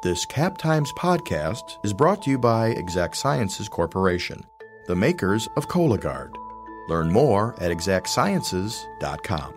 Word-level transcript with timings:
This 0.00 0.24
Cap 0.24 0.56
Times 0.56 0.92
podcast 0.92 1.84
is 1.84 1.92
brought 1.92 2.22
to 2.22 2.30
you 2.30 2.38
by 2.38 2.68
Exact 2.68 3.16
Sciences 3.16 3.68
Corporation, 3.68 4.44
the 4.86 4.94
makers 4.94 5.48
of 5.56 5.66
Cologuard. 5.66 6.36
Learn 6.88 7.10
more 7.10 7.60
at 7.60 7.72
exactsciences.com. 7.72 9.54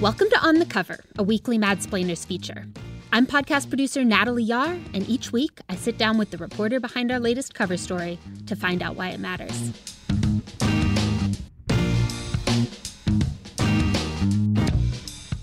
Welcome 0.00 0.30
to 0.30 0.38
On 0.42 0.58
the 0.58 0.66
Cover, 0.68 1.04
a 1.16 1.22
weekly 1.22 1.58
Madsplainers 1.58 2.26
feature. 2.26 2.66
I'm 3.14 3.26
podcast 3.26 3.68
producer 3.68 4.04
Natalie 4.04 4.42
Yahr, 4.42 4.74
and 4.94 5.06
each 5.06 5.32
week 5.32 5.60
I 5.68 5.76
sit 5.76 5.98
down 5.98 6.16
with 6.16 6.30
the 6.30 6.38
reporter 6.38 6.80
behind 6.80 7.12
our 7.12 7.20
latest 7.20 7.52
cover 7.52 7.76
story 7.76 8.18
to 8.46 8.56
find 8.56 8.82
out 8.82 8.96
why 8.96 9.10
it 9.10 9.20
matters. 9.20 9.70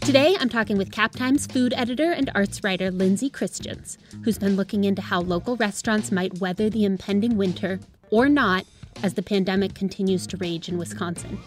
Today, 0.02 0.36
I'm 0.40 0.50
talking 0.50 0.80
with 0.80 0.92
Cap 0.92 1.12
Times 1.12 1.46
food 1.46 1.76
editor 1.78 2.12
and 2.12 2.32
arts 2.34 2.64
writer 2.64 2.90
Lindsay 2.90 3.30
Christians, 3.30 4.00
who's 4.24 4.40
been 4.40 4.56
looking 4.56 4.84
into 4.84 5.04
how 5.04 5.22
local 5.22 5.56
restaurants 5.58 6.12
might 6.12 6.40
weather 6.40 6.72
the 6.72 6.86
impending 6.86 7.38
winter 7.38 7.80
or 8.10 8.30
not 8.30 8.66
as 9.04 9.14
the 9.14 9.22
pandemic 9.22 9.76
continues 9.76 10.26
to 10.26 10.38
rage 10.38 10.70
in 10.70 10.80
Wisconsin. 10.80 11.38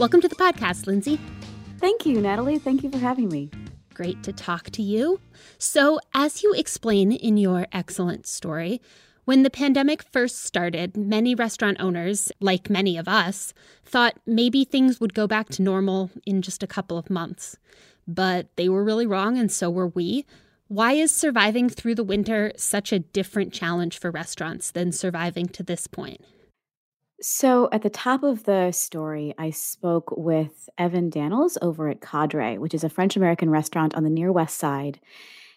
Welcome 0.00 0.20
to 0.22 0.26
the 0.26 0.34
podcast, 0.34 0.88
Lindsay. 0.88 1.20
Thank 1.78 2.04
you, 2.06 2.20
Natalie. 2.20 2.58
Thank 2.58 2.82
you 2.82 2.90
for 2.90 2.98
having 2.98 3.28
me 3.28 3.50
great 4.00 4.22
to 4.22 4.32
talk 4.32 4.70
to 4.70 4.80
you. 4.80 5.20
So, 5.58 6.00
as 6.14 6.42
you 6.42 6.54
explain 6.54 7.12
in 7.12 7.36
your 7.36 7.66
excellent 7.70 8.26
story, 8.26 8.80
when 9.26 9.42
the 9.42 9.50
pandemic 9.50 10.02
first 10.10 10.42
started, 10.42 10.96
many 10.96 11.34
restaurant 11.34 11.76
owners, 11.78 12.32
like 12.40 12.70
many 12.70 12.96
of 12.96 13.06
us, 13.06 13.52
thought 13.84 14.18
maybe 14.24 14.64
things 14.64 15.00
would 15.00 15.12
go 15.12 15.26
back 15.26 15.50
to 15.50 15.62
normal 15.62 16.10
in 16.24 16.40
just 16.40 16.62
a 16.62 16.66
couple 16.66 16.96
of 16.96 17.10
months. 17.10 17.58
But 18.08 18.48
they 18.56 18.70
were 18.70 18.82
really 18.82 19.06
wrong, 19.06 19.36
and 19.36 19.52
so 19.52 19.68
were 19.68 19.88
we. 19.88 20.24
Why 20.68 20.92
is 20.92 21.10
surviving 21.14 21.68
through 21.68 21.96
the 21.96 22.02
winter 22.02 22.52
such 22.56 22.94
a 22.94 23.00
different 23.00 23.52
challenge 23.52 23.98
for 23.98 24.10
restaurants 24.10 24.70
than 24.70 24.92
surviving 24.92 25.46
to 25.48 25.62
this 25.62 25.86
point? 25.86 26.24
So, 27.22 27.68
at 27.70 27.82
the 27.82 27.90
top 27.90 28.22
of 28.22 28.44
the 28.44 28.72
story, 28.72 29.34
I 29.36 29.50
spoke 29.50 30.14
with 30.16 30.70
Evan 30.78 31.10
Daniels 31.10 31.58
over 31.60 31.88
at 31.90 32.00
Cadre, 32.00 32.56
which 32.56 32.72
is 32.72 32.82
a 32.82 32.88
French 32.88 33.14
American 33.14 33.50
restaurant 33.50 33.94
on 33.94 34.04
the 34.04 34.10
near 34.10 34.32
west 34.32 34.56
side. 34.56 35.00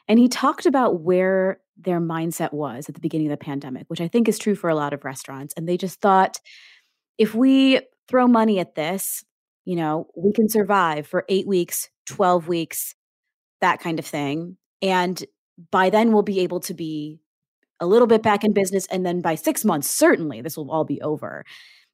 And 0.09 0.19
he 0.19 0.27
talked 0.27 0.65
about 0.65 1.01
where 1.01 1.61
their 1.77 2.01
mindset 2.01 2.51
was 2.51 2.89
at 2.89 2.95
the 2.95 3.01
beginning 3.01 3.27
of 3.27 3.31
the 3.31 3.45
pandemic, 3.45 3.85
which 3.87 4.01
I 4.01 4.09
think 4.09 4.27
is 4.27 4.37
true 4.37 4.55
for 4.55 4.69
a 4.69 4.75
lot 4.75 4.93
of 4.93 5.05
restaurants. 5.05 5.53
And 5.55 5.67
they 5.67 5.77
just 5.77 6.01
thought 6.01 6.39
if 7.17 7.33
we 7.33 7.79
throw 8.09 8.27
money 8.27 8.59
at 8.59 8.75
this, 8.75 9.23
you 9.63 9.77
know, 9.77 10.07
we 10.15 10.33
can 10.33 10.49
survive 10.49 11.07
for 11.07 11.23
eight 11.29 11.47
weeks, 11.47 11.89
12 12.07 12.47
weeks, 12.49 12.95
that 13.61 13.79
kind 13.79 13.99
of 13.99 14.05
thing. 14.05 14.57
And 14.81 15.23
by 15.71 15.89
then, 15.89 16.11
we'll 16.11 16.23
be 16.23 16.41
able 16.41 16.59
to 16.61 16.73
be 16.73 17.21
a 17.83 17.85
little 17.85 18.07
bit 18.07 18.23
back 18.23 18.43
in 18.43 18.53
business. 18.53 18.87
And 18.87 19.05
then 19.05 19.21
by 19.21 19.35
six 19.35 19.65
months, 19.65 19.89
certainly 19.89 20.41
this 20.41 20.57
will 20.57 20.71
all 20.71 20.85
be 20.85 21.01
over. 21.01 21.45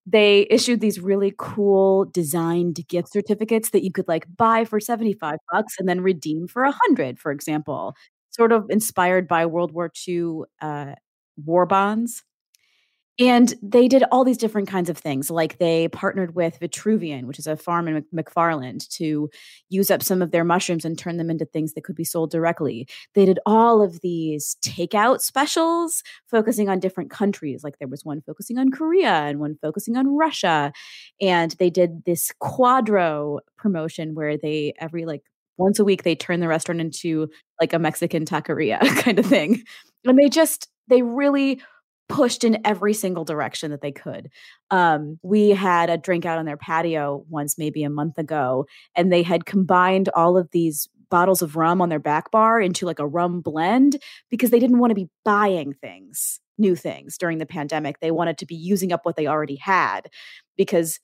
They 0.05 0.47
issued 0.49 0.81
these 0.81 0.99
really 0.99 1.33
cool 1.37 2.05
designed 2.05 2.87
gift 2.87 3.11
certificates 3.11 3.71
that 3.71 3.83
you 3.83 3.91
could 3.91 4.07
like 4.07 4.25
buy 4.37 4.65
for 4.65 4.79
75 4.79 5.37
bucks 5.51 5.75
and 5.79 5.87
then 5.87 6.01
redeem 6.01 6.47
for 6.47 6.63
a 6.63 6.73
hundred, 6.85 7.19
for 7.19 7.31
example, 7.31 7.95
sort 8.31 8.51
of 8.51 8.65
inspired 8.69 9.27
by 9.27 9.45
World 9.45 9.71
War 9.73 9.91
II 10.07 10.41
uh, 10.61 10.93
war 11.37 11.65
bonds. 11.65 12.23
And 13.19 13.53
they 13.61 13.89
did 13.89 14.05
all 14.11 14.23
these 14.23 14.37
different 14.37 14.69
kinds 14.69 14.89
of 14.89 14.97
things. 14.97 15.29
Like 15.29 15.57
they 15.57 15.89
partnered 15.89 16.35
with 16.35 16.57
Vitruvian, 16.61 17.25
which 17.25 17.37
is 17.37 17.47
a 17.47 17.57
farm 17.57 17.89
in 17.89 18.05
McFarland, 18.15 18.87
to 18.91 19.29
use 19.67 19.91
up 19.91 20.01
some 20.01 20.21
of 20.21 20.31
their 20.31 20.45
mushrooms 20.45 20.85
and 20.85 20.97
turn 20.97 21.17
them 21.17 21.29
into 21.29 21.43
things 21.43 21.73
that 21.73 21.83
could 21.83 21.97
be 21.97 22.05
sold 22.05 22.31
directly. 22.31 22.87
They 23.15 23.25
did 23.25 23.39
all 23.45 23.81
of 23.81 23.99
these 23.99 24.55
takeout 24.63 25.19
specials 25.19 26.01
focusing 26.27 26.69
on 26.69 26.79
different 26.79 27.09
countries. 27.09 27.61
Like 27.61 27.77
there 27.77 27.89
was 27.89 28.05
one 28.05 28.21
focusing 28.21 28.57
on 28.57 28.71
Korea 28.71 29.11
and 29.11 29.39
one 29.39 29.57
focusing 29.61 29.97
on 29.97 30.15
Russia. 30.15 30.71
And 31.19 31.51
they 31.59 31.69
did 31.69 32.05
this 32.05 32.31
quadro 32.41 33.39
promotion 33.57 34.15
where 34.15 34.37
they 34.37 34.73
every 34.79 35.05
like 35.05 35.23
once 35.57 35.77
a 35.77 35.83
week 35.83 36.03
they 36.03 36.15
turn 36.15 36.39
the 36.39 36.47
restaurant 36.47 36.79
into 36.79 37.29
like 37.59 37.73
a 37.73 37.79
Mexican 37.79 38.23
taqueria 38.23 38.79
kind 39.03 39.19
of 39.19 39.25
thing. 39.25 39.61
And 40.05 40.17
they 40.17 40.29
just 40.29 40.69
they 40.87 41.01
really 41.01 41.61
pushed 42.09 42.43
in 42.43 42.59
every 42.65 42.93
single 42.93 43.23
direction 43.23 43.71
that 43.71 43.81
they 43.81 43.91
could. 43.91 44.29
Um, 44.71 45.19
we 45.23 45.51
had 45.51 45.89
a 45.89 45.97
drink 45.97 46.25
out 46.25 46.39
on 46.39 46.45
their 46.45 46.57
patio 46.57 47.23
once, 47.29 47.57
maybe 47.57 47.83
a 47.83 47.89
month 47.89 48.17
ago, 48.17 48.65
and 48.95 49.13
they 49.13 49.23
had 49.23 49.45
combined 49.45 50.09
all 50.09 50.35
of 50.35 50.49
these 50.51 50.89
bottles 51.09 51.41
of 51.41 51.55
rum 51.55 51.81
on 51.81 51.89
their 51.89 51.99
back 51.99 52.31
bar 52.31 52.59
into 52.59 52.85
like 52.85 52.99
a 52.99 53.07
rum 53.07 53.41
blend 53.41 54.01
because 54.29 54.49
they 54.49 54.59
didn't 54.59 54.79
want 54.79 54.91
to 54.91 54.95
be 54.95 55.09
buying 55.23 55.73
things, 55.73 56.39
new 56.57 56.75
things 56.75 57.17
during 57.17 57.37
the 57.37 57.45
pandemic. 57.45 57.99
They 57.99 58.11
wanted 58.11 58.37
to 58.39 58.45
be 58.45 58.55
using 58.55 58.91
up 58.91 59.05
what 59.05 59.15
they 59.15 59.27
already 59.27 59.55
had 59.55 60.09
because, 60.57 60.99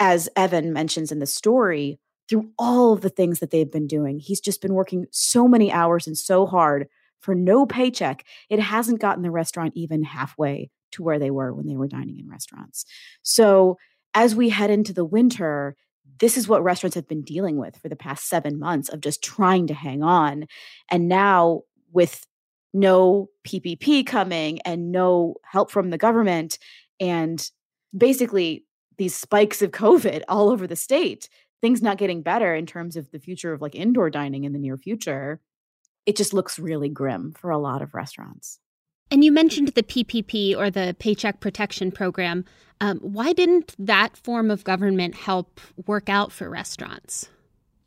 as 0.00 0.28
Evan 0.36 0.72
mentions 0.72 1.12
in 1.12 1.20
the 1.20 1.26
story, 1.26 1.98
through 2.28 2.50
all 2.58 2.92
of 2.92 3.02
the 3.02 3.08
things 3.08 3.38
that 3.38 3.50
they've 3.50 3.70
been 3.70 3.86
doing, 3.86 4.18
he's 4.18 4.40
just 4.40 4.60
been 4.60 4.74
working 4.74 5.06
so 5.12 5.46
many 5.46 5.70
hours 5.70 6.06
and 6.06 6.18
so 6.18 6.44
hard 6.46 6.88
for 7.20 7.34
no 7.34 7.66
paycheck, 7.66 8.24
it 8.48 8.60
hasn't 8.60 9.00
gotten 9.00 9.22
the 9.22 9.30
restaurant 9.30 9.72
even 9.76 10.02
halfway 10.02 10.70
to 10.92 11.02
where 11.02 11.18
they 11.18 11.30
were 11.30 11.52
when 11.52 11.66
they 11.66 11.76
were 11.76 11.88
dining 11.88 12.18
in 12.18 12.28
restaurants. 12.28 12.84
So, 13.22 13.76
as 14.14 14.34
we 14.34 14.48
head 14.48 14.70
into 14.70 14.94
the 14.94 15.04
winter, 15.04 15.76
this 16.20 16.36
is 16.36 16.48
what 16.48 16.62
restaurants 16.62 16.94
have 16.94 17.08
been 17.08 17.22
dealing 17.22 17.56
with 17.58 17.76
for 17.76 17.88
the 17.88 17.96
past 17.96 18.28
seven 18.28 18.58
months 18.58 18.88
of 18.88 19.00
just 19.00 19.22
trying 19.22 19.66
to 19.66 19.74
hang 19.74 20.02
on. 20.02 20.46
And 20.90 21.08
now, 21.08 21.62
with 21.92 22.26
no 22.72 23.28
PPP 23.46 24.06
coming 24.06 24.60
and 24.62 24.92
no 24.92 25.34
help 25.44 25.70
from 25.70 25.90
the 25.90 25.98
government, 25.98 26.58
and 27.00 27.50
basically 27.96 28.64
these 28.98 29.14
spikes 29.14 29.62
of 29.62 29.70
COVID 29.70 30.22
all 30.28 30.50
over 30.50 30.66
the 30.66 30.76
state, 30.76 31.28
things 31.60 31.82
not 31.82 31.98
getting 31.98 32.22
better 32.22 32.54
in 32.54 32.66
terms 32.66 32.96
of 32.96 33.10
the 33.10 33.18
future 33.18 33.52
of 33.52 33.60
like 33.60 33.74
indoor 33.74 34.10
dining 34.10 34.44
in 34.44 34.52
the 34.52 34.58
near 34.58 34.76
future 34.76 35.40
it 36.06 36.16
just 36.16 36.32
looks 36.32 36.58
really 36.58 36.88
grim 36.88 37.32
for 37.32 37.50
a 37.50 37.58
lot 37.58 37.82
of 37.82 37.94
restaurants. 37.94 38.58
And 39.10 39.22
you 39.22 39.30
mentioned 39.30 39.68
the 39.68 39.82
PPP 39.82 40.56
or 40.56 40.70
the 40.70 40.96
Paycheck 40.98 41.40
Protection 41.40 41.92
Program. 41.92 42.44
Um, 42.80 42.98
why 42.98 43.32
didn't 43.32 43.74
that 43.78 44.16
form 44.16 44.50
of 44.50 44.64
government 44.64 45.14
help 45.14 45.60
work 45.86 46.08
out 46.08 46.32
for 46.32 46.50
restaurants? 46.50 47.28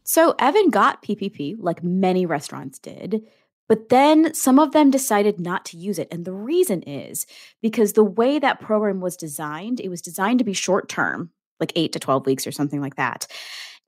So, 0.04 0.34
Evan 0.40 0.70
got 0.70 1.04
PPP, 1.04 1.58
like 1.60 1.84
many 1.84 2.26
restaurants 2.26 2.80
did, 2.80 3.22
but 3.68 3.90
then 3.90 4.34
some 4.34 4.58
of 4.58 4.72
them 4.72 4.90
decided 4.90 5.40
not 5.40 5.66
to 5.66 5.78
use 5.78 6.00
it. 6.00 6.08
And 6.12 6.26
the 6.26 6.34
reason 6.34 6.82
is 6.82 7.28
because 7.62 7.94
the 7.94 8.04
way 8.04 8.40
that 8.40 8.60
program 8.60 9.02
was 9.02 9.16
designed, 9.16 9.80
it 9.80 9.90
was 9.90 10.02
designed 10.02 10.40
to 10.40 10.46
be 10.46 10.54
short 10.54 10.90
term, 10.90 11.30
like 11.60 11.72
eight 11.76 11.94
to 11.94 12.00
12 12.00 12.26
weeks 12.26 12.48
or 12.48 12.52
something 12.52 12.82
like 12.82 12.96
that. 12.96 13.28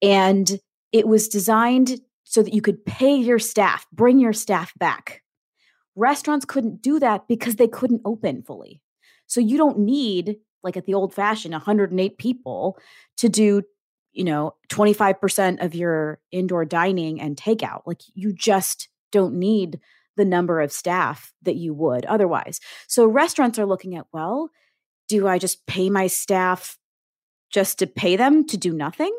And 0.03 0.59
it 0.91 1.07
was 1.07 1.27
designed 1.27 1.99
so 2.31 2.41
that 2.41 2.53
you 2.53 2.61
could 2.61 2.85
pay 2.85 3.13
your 3.13 3.39
staff, 3.39 3.85
bring 3.91 4.17
your 4.17 4.31
staff 4.31 4.73
back. 4.79 5.21
Restaurants 5.97 6.45
couldn't 6.45 6.81
do 6.81 6.97
that 6.97 7.27
because 7.27 7.57
they 7.57 7.67
couldn't 7.67 8.03
open 8.05 8.41
fully. 8.41 8.81
So 9.27 9.41
you 9.41 9.57
don't 9.57 9.79
need, 9.79 10.37
like 10.63 10.77
at 10.77 10.85
the 10.85 10.93
old 10.93 11.13
fashioned, 11.13 11.51
108 11.51 12.17
people 12.17 12.79
to 13.17 13.27
do, 13.27 13.63
you 14.13 14.23
know, 14.23 14.55
25% 14.69 15.61
of 15.61 15.75
your 15.75 16.21
indoor 16.31 16.63
dining 16.63 17.19
and 17.19 17.35
takeout. 17.35 17.81
Like 17.85 17.99
you 18.13 18.31
just 18.31 18.87
don't 19.11 19.33
need 19.33 19.81
the 20.15 20.23
number 20.23 20.61
of 20.61 20.71
staff 20.71 21.33
that 21.41 21.57
you 21.57 21.73
would 21.73 22.05
otherwise. 22.05 22.61
So 22.87 23.05
restaurants 23.05 23.59
are 23.59 23.65
looking 23.65 23.97
at, 23.97 24.07
well, 24.13 24.49
do 25.09 25.27
I 25.27 25.37
just 25.37 25.65
pay 25.67 25.89
my 25.89 26.07
staff 26.07 26.77
just 27.49 27.79
to 27.79 27.87
pay 27.87 28.15
them 28.15 28.47
to 28.47 28.55
do 28.55 28.71
nothing? 28.71 29.13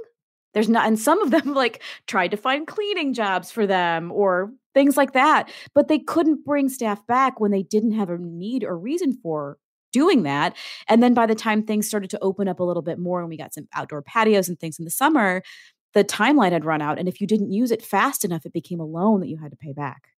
There's 0.55 0.69
not, 0.69 0.87
and 0.87 0.99
some 0.99 1.23
of 1.23 1.31
them 1.31 1.55
like 1.55 1.83
tried 2.07 2.31
to 2.33 2.37
find 2.37 2.67
cleaning 2.67 3.15
jobs 3.15 3.51
for 3.51 3.67
them 3.67 4.13
or 4.13 4.53
things 4.75 4.97
like 4.97 5.13
that, 5.13 5.51
but 5.75 5.89
they 5.89 5.99
couldn't 5.99 6.45
bring 6.45 6.69
staff 6.69 7.07
back 7.07 7.41
when 7.41 7.51
they 7.51 7.63
didn't 7.63 7.93
have 7.93 8.11
a 8.11 8.19
need 8.19 8.65
or 8.65 8.79
reason 8.79 9.13
for 9.13 9.59
doing 9.93 10.23
that. 10.23 10.57
And 10.89 11.03
then 11.03 11.13
by 11.13 11.27
the 11.27 11.35
time 11.35 11.63
things 11.63 11.87
started 11.87 12.09
to 12.11 12.19
open 12.23 12.49
up 12.49 12.61
a 12.61 12.65
little 12.65 12.83
bit 12.83 12.99
more 12.99 13.21
and 13.21 13.29
we 13.29 13.37
got 13.37 13.53
some 13.53 13.69
outdoor 13.75 14.03
patios 14.03 14.49
and 14.49 14.59
things 14.59 14.79
in 14.79 14.87
the 14.87 14.91
summer, 14.91 15.43
the 15.93 16.05
timeline 16.05 16.53
had 16.53 16.65
run 16.65 16.81
out. 16.81 16.99
And 16.99 17.09
if 17.09 17.21
you 17.21 17.27
didn't 17.27 17.53
use 17.53 17.71
it 17.71 17.83
fast 17.83 18.25
enough, 18.25 18.47
it 18.47 18.55
became 18.55 18.81
a 18.81 18.87
loan 18.87 19.21
that 19.21 19.29
you 19.29 19.37
had 19.37 19.51
to 19.51 19.57
pay 19.57 19.75
back. 19.75 20.09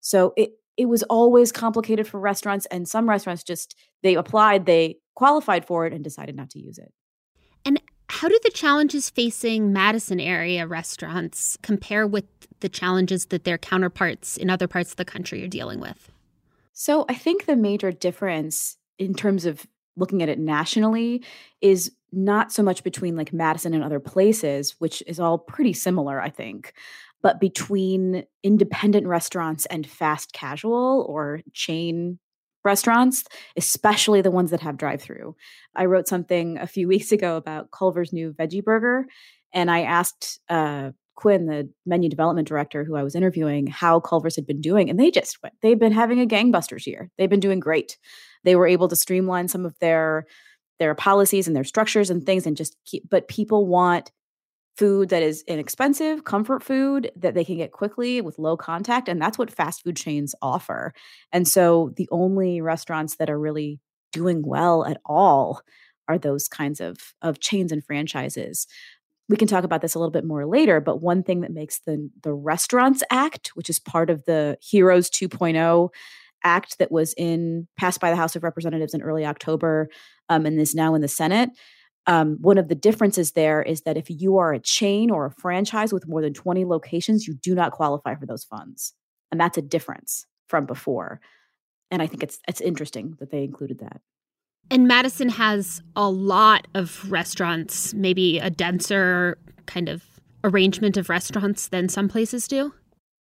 So 0.00 0.34
it, 0.36 0.50
it 0.76 0.86
was 0.86 1.02
always 1.04 1.52
complicated 1.52 2.06
for 2.06 2.20
restaurants 2.20 2.66
and 2.66 2.86
some 2.86 3.08
restaurants 3.08 3.42
just 3.42 3.74
they 4.02 4.14
applied 4.14 4.66
they 4.66 4.98
qualified 5.14 5.66
for 5.66 5.86
it 5.86 5.92
and 5.92 6.04
decided 6.04 6.36
not 6.36 6.50
to 6.50 6.58
use 6.58 6.78
it 6.78 6.92
and 7.64 7.80
how 8.16 8.28
do 8.28 8.38
the 8.42 8.50
challenges 8.50 9.10
facing 9.10 9.74
Madison 9.74 10.18
area 10.18 10.66
restaurants 10.66 11.58
compare 11.62 12.06
with 12.06 12.24
the 12.60 12.68
challenges 12.68 13.26
that 13.26 13.44
their 13.44 13.58
counterparts 13.58 14.38
in 14.38 14.48
other 14.48 14.66
parts 14.66 14.92
of 14.92 14.96
the 14.96 15.04
country 15.04 15.44
are 15.44 15.48
dealing 15.48 15.80
with? 15.80 16.10
So, 16.72 17.04
I 17.10 17.14
think 17.14 17.44
the 17.44 17.56
major 17.56 17.92
difference 17.92 18.78
in 18.98 19.12
terms 19.14 19.44
of 19.44 19.66
looking 19.98 20.22
at 20.22 20.30
it 20.30 20.38
nationally 20.38 21.24
is 21.60 21.92
not 22.10 22.52
so 22.52 22.62
much 22.62 22.82
between 22.82 23.16
like 23.16 23.34
Madison 23.34 23.74
and 23.74 23.84
other 23.84 24.00
places, 24.00 24.76
which 24.78 25.02
is 25.06 25.20
all 25.20 25.36
pretty 25.36 25.74
similar, 25.74 26.18
I 26.18 26.30
think, 26.30 26.72
but 27.20 27.38
between 27.38 28.24
independent 28.42 29.06
restaurants 29.06 29.66
and 29.66 29.86
fast 29.86 30.32
casual 30.32 31.04
or 31.06 31.42
chain 31.52 32.18
restaurants, 32.66 33.24
especially 33.56 34.20
the 34.20 34.30
ones 34.30 34.50
that 34.50 34.60
have 34.60 34.76
drive 34.76 35.00
through. 35.00 35.34
I 35.74 35.86
wrote 35.86 36.08
something 36.08 36.58
a 36.58 36.66
few 36.66 36.86
weeks 36.94 37.12
ago 37.12 37.36
about 37.36 37.70
Culver's 37.70 38.12
new 38.12 38.32
veggie 38.32 38.62
burger, 38.62 39.06
and 39.54 39.70
I 39.70 39.82
asked 39.82 40.38
uh, 40.50 40.90
Quinn, 41.16 41.46
the 41.46 41.70
menu 41.86 42.10
development 42.10 42.46
director 42.46 42.84
who 42.84 42.94
I 42.94 43.02
was 43.02 43.14
interviewing, 43.14 43.66
how 43.66 44.00
Culver's 44.00 44.36
had 44.36 44.46
been 44.46 44.60
doing. 44.60 44.90
And 44.90 45.00
they 45.00 45.10
just 45.10 45.42
went, 45.42 45.54
they've 45.62 45.78
been 45.78 45.92
having 45.92 46.20
a 46.20 46.26
gangbusters 46.26 46.86
year. 46.86 47.10
They've 47.16 47.30
been 47.30 47.40
doing 47.40 47.58
great. 47.58 47.96
They 48.44 48.54
were 48.54 48.66
able 48.66 48.88
to 48.88 48.96
streamline 48.96 49.48
some 49.48 49.64
of 49.64 49.74
their 49.80 50.26
their 50.78 50.94
policies 50.94 51.46
and 51.46 51.56
their 51.56 51.64
structures 51.64 52.10
and 52.10 52.26
things 52.26 52.46
and 52.46 52.54
just 52.54 52.76
keep 52.84 53.08
but 53.08 53.28
people 53.28 53.66
want 53.66 54.12
food 54.76 55.08
that 55.08 55.22
is 55.22 55.42
inexpensive, 55.46 56.24
comfort 56.24 56.62
food 56.62 57.10
that 57.16 57.34
they 57.34 57.44
can 57.44 57.56
get 57.56 57.72
quickly 57.72 58.20
with 58.20 58.38
low 58.38 58.56
contact. 58.56 59.08
And 59.08 59.20
that's 59.20 59.38
what 59.38 59.50
fast 59.50 59.82
food 59.82 59.96
chains 59.96 60.34
offer. 60.42 60.92
And 61.32 61.48
so 61.48 61.92
the 61.96 62.08
only 62.10 62.60
restaurants 62.60 63.16
that 63.16 63.30
are 63.30 63.38
really 63.38 63.80
doing 64.12 64.42
well 64.44 64.84
at 64.84 65.00
all 65.04 65.62
are 66.08 66.18
those 66.18 66.46
kinds 66.46 66.80
of, 66.80 67.14
of 67.22 67.40
chains 67.40 67.72
and 67.72 67.84
franchises 67.84 68.66
we 69.28 69.36
can 69.36 69.48
talk 69.48 69.64
about 69.64 69.82
this 69.82 69.94
a 69.94 69.98
little 69.98 70.12
bit 70.12 70.24
more 70.24 70.46
later, 70.46 70.80
but 70.80 71.02
one 71.02 71.22
thing 71.22 71.40
that 71.40 71.52
makes 71.52 71.80
the 71.80 72.10
the 72.22 72.32
Restaurants 72.32 73.02
Act, 73.10 73.48
which 73.54 73.68
is 73.68 73.78
part 73.78 74.10
of 74.10 74.24
the 74.24 74.56
Heroes 74.60 75.10
2.0 75.10 75.88
Act 76.44 76.78
that 76.78 76.92
was 76.92 77.12
in 77.16 77.66
passed 77.76 78.00
by 78.00 78.10
the 78.10 78.16
House 78.16 78.36
of 78.36 78.44
Representatives 78.44 78.94
in 78.94 79.02
early 79.02 79.26
October 79.26 79.88
um, 80.28 80.46
and 80.46 80.60
is 80.60 80.74
now 80.74 80.94
in 80.94 81.00
the 81.00 81.08
Senate. 81.08 81.50
Um, 82.06 82.38
one 82.40 82.58
of 82.58 82.68
the 82.68 82.74
differences 82.74 83.32
there 83.32 83.62
is 83.62 83.82
that 83.82 83.96
if 83.96 84.06
you 84.08 84.38
are 84.38 84.52
a 84.52 84.60
chain 84.60 85.10
or 85.10 85.26
a 85.26 85.30
franchise 85.30 85.92
with 85.92 86.06
more 86.06 86.22
than 86.22 86.34
20 86.34 86.64
locations, 86.64 87.26
you 87.26 87.34
do 87.34 87.54
not 87.54 87.72
qualify 87.72 88.14
for 88.14 88.26
those 88.26 88.44
funds, 88.44 88.92
and 89.30 89.40
that's 89.40 89.58
a 89.58 89.62
difference 89.62 90.26
from 90.48 90.66
before. 90.66 91.20
And 91.90 92.02
I 92.02 92.06
think 92.06 92.22
it's 92.22 92.38
it's 92.48 92.60
interesting 92.60 93.16
that 93.18 93.30
they 93.30 93.42
included 93.42 93.78
that. 93.80 94.00
And 94.70 94.88
Madison 94.88 95.28
has 95.28 95.82
a 95.94 96.08
lot 96.08 96.66
of 96.74 97.10
restaurants, 97.10 97.94
maybe 97.94 98.38
a 98.38 98.50
denser 98.50 99.38
kind 99.66 99.88
of 99.88 100.02
arrangement 100.42 100.96
of 100.96 101.08
restaurants 101.08 101.68
than 101.68 101.88
some 101.88 102.08
places 102.08 102.48
do. 102.48 102.72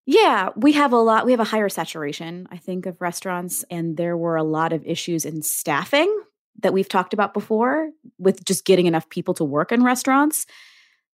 Yeah, 0.07 0.51
we 0.57 0.73
have 0.73 0.93
a 0.93 0.97
lot. 0.99 1.25
We 1.25 1.33
have 1.33 1.41
a 1.41 1.45
higher 1.45 1.69
saturation, 1.69 2.47
I 2.51 2.59
think, 2.59 2.87
of 2.87 3.01
restaurants. 3.01 3.65
And 3.71 3.97
there 3.97 4.17
were 4.17 4.37
a 4.37 4.43
lot 4.43 4.73
of 4.73 4.85
issues 4.85 5.25
in 5.25 5.43
staffing 5.43 6.15
that 6.61 6.73
we've 6.73 6.89
talked 6.89 7.13
about 7.13 7.35
before 7.35 7.91
with 8.19 8.45
just 8.45 8.65
getting 8.65 8.87
enough 8.87 9.09
people 9.09 9.35
to 9.35 9.45
work 9.45 9.73
in 9.73 9.83
restaurants. 9.83 10.47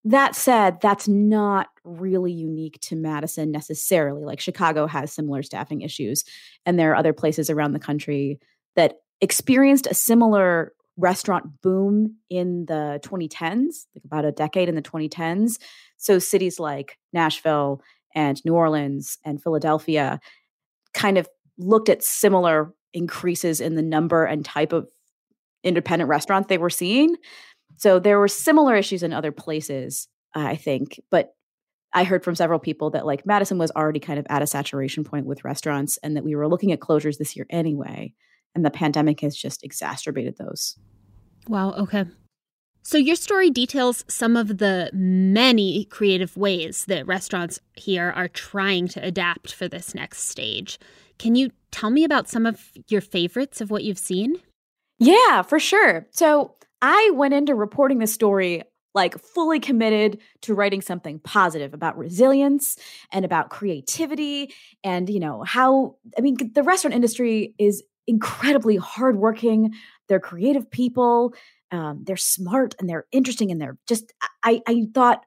That 0.04 0.34
said, 0.34 0.80
that's 0.80 1.08
not 1.08 1.68
really 1.84 2.32
unique 2.32 2.78
to 2.82 2.96
Madison 2.96 3.50
necessarily. 3.50 4.24
Like 4.24 4.40
Chicago 4.40 4.86
has 4.86 5.12
similar 5.12 5.42
staffing 5.42 5.82
issues, 5.82 6.24
and 6.64 6.78
there 6.78 6.92
are 6.92 6.96
other 6.96 7.12
places 7.12 7.50
around 7.50 7.72
the 7.72 7.78
country 7.78 8.38
that 8.76 8.94
experienced 9.20 9.86
a 9.86 9.94
similar 9.94 10.72
restaurant 10.96 11.60
boom 11.62 12.16
in 12.28 12.66
the 12.66 13.00
2010s, 13.02 13.86
like 13.94 14.04
about 14.04 14.24
a 14.24 14.32
decade 14.32 14.68
in 14.68 14.74
the 14.74 14.82
2010s. 14.82 15.58
So 15.96 16.18
cities 16.18 16.58
like 16.58 16.98
Nashville 17.12 17.82
and 18.14 18.42
New 18.44 18.54
Orleans 18.54 19.18
and 19.24 19.42
Philadelphia 19.42 20.20
kind 20.94 21.18
of 21.18 21.28
looked 21.58 21.88
at 21.88 22.02
similar 22.02 22.72
increases 22.92 23.60
in 23.60 23.76
the 23.76 23.82
number 23.82 24.24
and 24.24 24.44
type 24.44 24.72
of 24.72 24.88
independent 25.64 26.08
restaurants 26.08 26.48
they 26.48 26.58
were 26.58 26.70
seeing. 26.70 27.16
So 27.76 27.98
there 27.98 28.18
were 28.18 28.28
similar 28.28 28.76
issues 28.76 29.02
in 29.02 29.12
other 29.12 29.32
places, 29.32 30.08
uh, 30.34 30.40
I 30.40 30.56
think, 30.56 31.00
but 31.10 31.34
I 31.92 32.04
heard 32.04 32.24
from 32.24 32.36
several 32.36 32.58
people 32.58 32.90
that 32.90 33.06
like 33.06 33.26
Madison 33.26 33.58
was 33.58 33.70
already 33.72 34.00
kind 34.00 34.18
of 34.18 34.26
at 34.30 34.42
a 34.42 34.46
saturation 34.46 35.04
point 35.04 35.26
with 35.26 35.44
restaurants 35.44 35.98
and 36.02 36.16
that 36.16 36.24
we 36.24 36.36
were 36.36 36.48
looking 36.48 36.72
at 36.72 36.80
closures 36.80 37.18
this 37.18 37.36
year 37.36 37.46
anyway 37.50 38.14
and 38.54 38.64
the 38.64 38.70
pandemic 38.70 39.20
has 39.20 39.36
just 39.36 39.64
exacerbated 39.64 40.36
those. 40.38 40.76
Wow, 41.48 41.72
okay. 41.72 42.04
So, 42.82 42.96
your 42.96 43.16
story 43.16 43.50
details 43.50 44.04
some 44.08 44.36
of 44.36 44.58
the 44.58 44.90
many 44.92 45.84
creative 45.86 46.36
ways 46.36 46.86
that 46.86 47.06
restaurants 47.06 47.60
here 47.74 48.12
are 48.16 48.28
trying 48.28 48.88
to 48.88 49.04
adapt 49.04 49.52
for 49.52 49.68
this 49.68 49.94
next 49.94 50.28
stage. 50.28 50.78
Can 51.18 51.34
you 51.34 51.50
tell 51.70 51.90
me 51.90 52.04
about 52.04 52.28
some 52.28 52.46
of 52.46 52.70
your 52.88 53.02
favorites 53.02 53.60
of 53.60 53.70
what 53.70 53.84
you've 53.84 53.98
seen? 53.98 54.36
Yeah, 55.00 55.42
for 55.42 55.58
sure. 55.58 56.06
So, 56.12 56.54
I 56.82 57.10
went 57.14 57.34
into 57.34 57.54
reporting 57.54 57.98
this 57.98 58.12
story 58.12 58.62
like 58.94 59.18
fully 59.18 59.60
committed 59.60 60.18
to 60.42 60.54
writing 60.54 60.80
something 60.80 61.18
positive 61.20 61.74
about 61.74 61.98
resilience 61.98 62.76
and 63.12 63.24
about 63.24 63.50
creativity 63.50 64.52
and 64.82 65.08
you 65.08 65.20
know 65.20 65.44
how 65.44 65.94
i 66.18 66.20
mean 66.20 66.36
the 66.54 66.62
restaurant 66.64 66.92
industry 66.94 67.54
is 67.58 67.84
incredibly 68.08 68.76
hardworking. 68.76 69.72
They're 70.08 70.20
creative 70.20 70.68
people. 70.70 71.34
Um, 71.70 72.02
they're 72.04 72.16
smart 72.16 72.74
and 72.80 72.88
they're 72.88 73.06
interesting 73.12 73.52
and 73.52 73.60
they're 73.60 73.78
just. 73.86 74.12
I 74.42 74.60
I 74.66 74.86
thought 74.92 75.24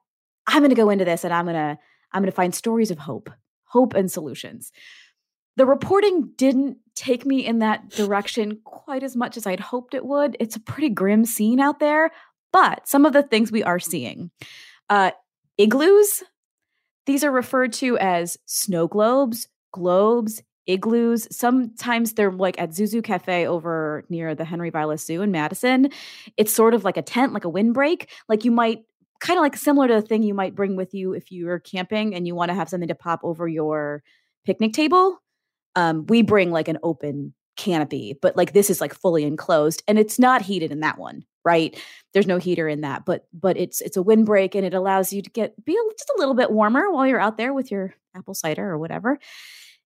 I'm 0.48 0.68
to 0.68 0.76
go 0.76 0.90
into 0.90 1.06
this 1.06 1.24
and 1.24 1.34
I'm 1.34 1.48
to 1.48 1.78
I'm 2.12 2.26
to 2.26 2.32
find 2.32 2.54
stories 2.54 2.92
of 2.92 2.98
hope, 2.98 3.30
hope 3.66 3.94
and 3.94 4.12
solutions. 4.12 4.72
The 5.56 5.66
reporting 5.66 6.32
didn't 6.36 6.78
take 6.96 7.26
me 7.26 7.46
in 7.46 7.60
that 7.60 7.90
direction 7.90 8.60
quite 8.64 9.04
as 9.04 9.16
much 9.16 9.38
as 9.38 9.46
I'd 9.46 9.60
hoped 9.60 9.94
it 9.94 10.06
would. 10.06 10.38
It's 10.40 10.56
a 10.56 10.60
pretty 10.62 10.90
grim 10.90 11.26
scene 11.26 11.60
out 11.60 11.80
there, 11.80 12.12
but 12.52 12.88
some 12.88 13.06
of 13.06 13.14
the 13.14 13.24
things 13.24 13.52
we 13.52 13.64
are 13.64 13.80
seeing. 13.80 14.32
Uh, 14.90 15.12
igloos, 15.58 16.24
these 17.06 17.24
are 17.24 17.32
referred 17.32 17.74
to 17.74 17.98
as 17.98 18.38
snow 18.46 18.88
globes, 18.88 19.48
globes, 19.72 20.42
igloos. 20.66 21.28
Sometimes 21.36 22.14
they're 22.14 22.32
like 22.32 22.60
at 22.60 22.72
Zuzu 22.72 23.04
Cafe 23.04 23.48
over 23.48 24.06
near 24.10 24.36
the 24.36 24.46
Henry 24.46 24.70
Vilas 24.70 25.06
Zoo 25.06 25.22
in 25.22 25.32
Madison. 25.32 25.90
It's 26.38 26.54
sort 26.54 26.74
of 26.74 26.84
like 26.84 26.98
a 26.98 27.02
tent, 27.02 27.34
like 27.34 27.46
a 27.46 27.50
windbreak. 27.50 28.10
Like 28.30 28.46
you 28.46 28.52
might 28.52 28.84
kind 29.20 29.38
of 29.38 29.42
like 29.42 29.56
similar 29.56 29.88
to 29.88 29.96
the 29.96 30.02
thing 30.02 30.24
you 30.24 30.34
might 30.34 30.56
bring 30.56 30.76
with 30.76 30.94
you 30.94 31.14
if 31.14 31.32
you're 31.32 31.60
camping 31.60 32.14
and 32.16 32.28
you 32.28 32.36
want 32.36 32.50
to 32.50 32.56
have 32.56 32.70
something 32.70 32.90
to 32.90 32.96
pop 32.96 33.22
over 33.24 33.48
your 33.48 34.04
picnic 34.46 34.74
table. 34.74 35.20
Um, 35.76 36.06
we 36.08 36.22
bring 36.22 36.52
like 36.52 36.68
an 36.68 36.78
open 36.84 37.34
canopy, 37.56 38.18
but 38.22 38.36
like 38.36 38.54
this 38.54 38.70
is 38.70 38.82
like 38.82 38.94
fully 38.94 39.24
enclosed 39.24 39.84
and 39.88 40.00
it's 40.00 40.20
not 40.20 40.42
heated 40.42 40.72
in 40.72 40.80
that 40.82 40.98
one, 40.98 41.24
right? 41.44 41.80
There's 42.14 42.28
no 42.28 42.38
heater 42.38 42.68
in 42.68 42.82
that, 42.82 43.06
but 43.06 43.28
but 43.34 43.58
it's 43.58 43.82
it's 43.82 43.98
a 43.98 44.04
windbreak 44.04 44.56
and 44.56 44.66
it 44.66 44.74
allows 44.74 45.14
you 45.14 45.22
to 45.22 45.30
get 45.30 45.54
be 45.64 45.78
just 45.98 46.12
a 46.16 46.20
little 46.20 46.36
bit 46.36 46.52
warmer 46.52 46.92
while 46.92 47.08
you're 47.08 47.20
out 47.20 47.38
there 47.38 47.54
with 47.54 47.72
your 47.72 47.94
apple 48.16 48.34
cider 48.34 48.70
or 48.70 48.78
whatever. 48.78 49.20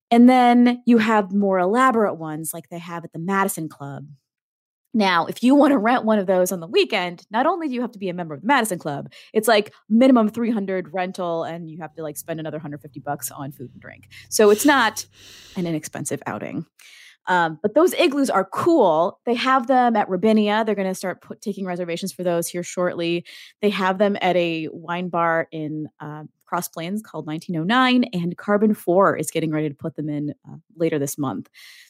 And 0.09 0.29
then 0.29 0.81
you 0.85 0.99
have 0.99 1.33
more 1.33 1.59
elaborate 1.59 2.15
ones 2.15 2.51
like 2.53 2.69
they 2.69 2.79
have 2.79 3.03
at 3.03 3.11
the 3.11 3.19
Madison 3.19 3.67
Club. 3.67 4.07
Now, 4.97 5.27
if 5.27 5.43
you 5.43 5.53
want 5.53 5.73
to 5.73 5.77
rent 5.77 6.05
one 6.05 6.17
of 6.17 6.25
those 6.25 6.51
on 6.51 6.59
the 6.59 6.65
weekend, 6.65 7.23
not 7.29 7.45
only 7.45 7.67
do 7.67 7.75
you 7.75 7.81
have 7.81 7.91
to 7.91 7.99
be 7.99 8.09
a 8.09 8.15
member 8.15 8.33
of 8.33 8.41
the 8.41 8.47
Madison 8.47 8.79
Club, 8.79 9.11
it's 9.31 9.47
like 9.47 9.71
minimum 9.87 10.27
300 10.27 10.91
rental 10.91 11.43
and 11.43 11.69
you 11.69 11.77
have 11.81 11.93
to 11.93 12.01
like 12.01 12.17
spend 12.17 12.39
another 12.39 12.57
150 12.57 12.99
bucks 13.01 13.29
on 13.29 13.51
food 13.51 13.69
and 13.71 13.79
drink. 13.79 14.09
So 14.29 14.49
it's 14.49 14.65
not 14.65 15.05
an 15.55 15.67
inexpensive 15.67 16.23
outing. 16.25 16.65
Um, 17.27 17.59
but 17.61 17.75
those 17.75 17.93
igloos 17.93 18.31
are 18.31 18.45
cool. 18.45 19.19
They 19.27 19.35
have 19.35 19.67
them 19.67 19.95
at 19.95 20.09
Robinia. 20.09 20.65
They're 20.65 20.73
going 20.73 20.87
to 20.87 20.95
start 20.95 21.21
put, 21.21 21.41
taking 21.41 21.67
reservations 21.67 22.11
for 22.11 22.23
those 22.23 22.47
here 22.47 22.63
shortly. 22.63 23.23
They 23.61 23.69
have 23.69 23.99
them 23.99 24.17
at 24.19 24.35
a 24.35 24.67
wine 24.71 25.09
bar 25.09 25.47
in 25.51 25.89
uh, 25.99 26.23
Cross 26.47 26.69
Plains 26.69 27.03
called 27.03 27.27
1909, 27.27 28.05
and 28.13 28.35
Carbon 28.35 28.73
4 28.73 29.17
is 29.17 29.29
getting 29.29 29.51
ready 29.51 29.69
to 29.69 29.75
put 29.75 29.95
them 29.95 30.09
in 30.09 30.33
uh, 30.49 30.55
later 30.75 30.97
this 30.97 31.19
month. 31.19 31.49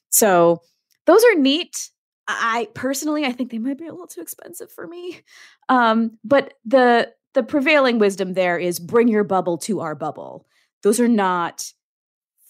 So 0.09 0.61
those 1.05 1.23
are 1.23 1.35
neat. 1.35 1.91
I 2.27 2.67
personally, 2.73 3.25
I 3.25 3.31
think 3.31 3.51
they 3.51 3.57
might 3.57 3.77
be 3.77 3.87
a 3.87 3.91
little 3.91 4.07
too 4.07 4.21
expensive 4.21 4.71
for 4.71 4.85
me. 4.85 5.21
Um, 5.69 6.17
but 6.23 6.55
the 6.65 7.13
the 7.33 7.43
prevailing 7.43 7.99
wisdom 7.99 8.33
there 8.33 8.57
is 8.57 8.79
bring 8.79 9.07
your 9.07 9.23
bubble 9.23 9.57
to 9.59 9.81
our 9.81 9.95
bubble. 9.95 10.47
Those 10.81 10.99
are 10.99 11.07
not 11.07 11.71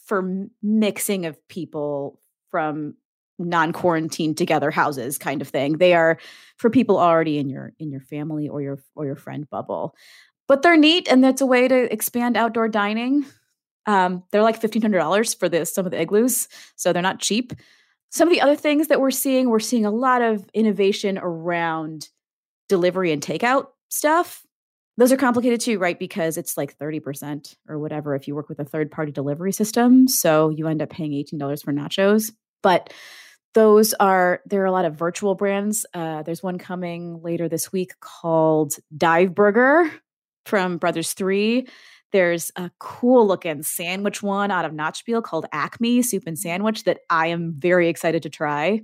for 0.06 0.48
mixing 0.64 1.26
of 1.26 1.46
people 1.50 2.22
from 2.50 2.96
non-quarantine 3.40 4.34
together 4.34 4.72
houses 4.72 5.18
kind 5.18 5.42
of 5.42 5.48
thing. 5.48 5.78
They 5.78 5.94
are 5.94 6.18
for 6.58 6.70
people 6.70 6.98
already 6.98 7.38
in 7.38 7.50
your 7.50 7.74
in 7.80 7.92
your 7.92 8.02
family 8.02 8.48
or 8.48 8.62
your 8.62 8.80
or 8.96 9.06
your 9.06 9.16
friend 9.16 9.48
bubble. 9.50 9.96
But 10.48 10.62
they're 10.62 10.78
neat 10.78 11.08
and 11.10 11.24
that's 11.24 11.42
a 11.42 11.46
way 11.46 11.68
to 11.68 11.92
expand 11.94 12.38
outdoor 12.38 12.70
dining. 12.70 13.26
Um, 13.86 14.24
they're 14.32 14.44
like 14.44 14.60
$1500 14.60 15.38
for 15.38 15.48
this 15.48 15.74
some 15.74 15.86
of 15.86 15.92
the 15.92 16.02
igloos, 16.02 16.48
so 16.76 16.92
they're 16.92 17.02
not 17.02 17.20
cheap. 17.20 17.54
Some 18.10 18.28
of 18.28 18.34
the 18.34 18.42
other 18.42 18.56
things 18.56 18.88
that 18.88 19.02
we're 19.02 19.12
seeing, 19.12 19.50
we're 19.50 19.60
seeing 19.60 19.86
a 19.86 19.92
lot 19.92 20.22
of 20.22 20.48
innovation 20.54 21.20
around 21.22 22.10
delivery 22.70 23.12
and 23.12 23.22
takeout 23.22 23.68
stuff. 23.90 24.46
Those 24.98 25.12
are 25.12 25.18
complicated 25.18 25.62
too, 25.62 25.78
right? 25.78 25.98
Because 25.98 26.38
it's 26.38 26.58
like 26.58 26.78
30% 26.78 27.56
or 27.70 27.78
whatever 27.78 28.16
if 28.16 28.28
you 28.28 28.34
work 28.34 28.50
with 28.50 28.60
a 28.60 28.66
third 28.66 28.90
party 28.90 29.12
delivery 29.12 29.52
system. 29.52 30.08
So 30.08 30.50
you 30.50 30.68
end 30.68 30.82
up 30.82 30.90
paying 30.90 31.12
$18 31.12 31.64
for 31.64 31.72
nachos. 31.72 32.32
But 32.64 32.92
those 33.54 33.94
are 33.96 34.42
there 34.46 34.62
are 34.62 34.66
a 34.66 34.72
lot 34.72 34.86
of 34.86 34.96
virtual 34.96 35.36
brands. 35.36 35.86
Uh, 35.94 36.24
there's 36.24 36.44
one 36.44 36.58
coming 36.58 37.22
later 37.22 37.48
this 37.50 37.72
week 37.72 38.00
called 38.00 38.74
Dive 38.96 39.34
Burger 39.34 39.92
from 40.46 40.78
Brothers 40.78 41.14
Three. 41.14 41.68
There's 42.12 42.52
a 42.56 42.72
cool 42.80 43.28
looking 43.28 43.64
sandwich 43.64 44.24
one 44.24 44.52
out 44.52 44.66
of 44.66 44.72
Nattspil 44.72 45.24
called 45.24 45.46
Acme 45.52 46.02
Soup 46.02 46.24
and 46.26 46.40
Sandwich 46.40 46.84
that 46.86 47.00
I 47.10 47.28
am 47.28 47.56
very 47.58 47.90
excited 47.90 48.24
to 48.24 48.30
try. 48.30 48.82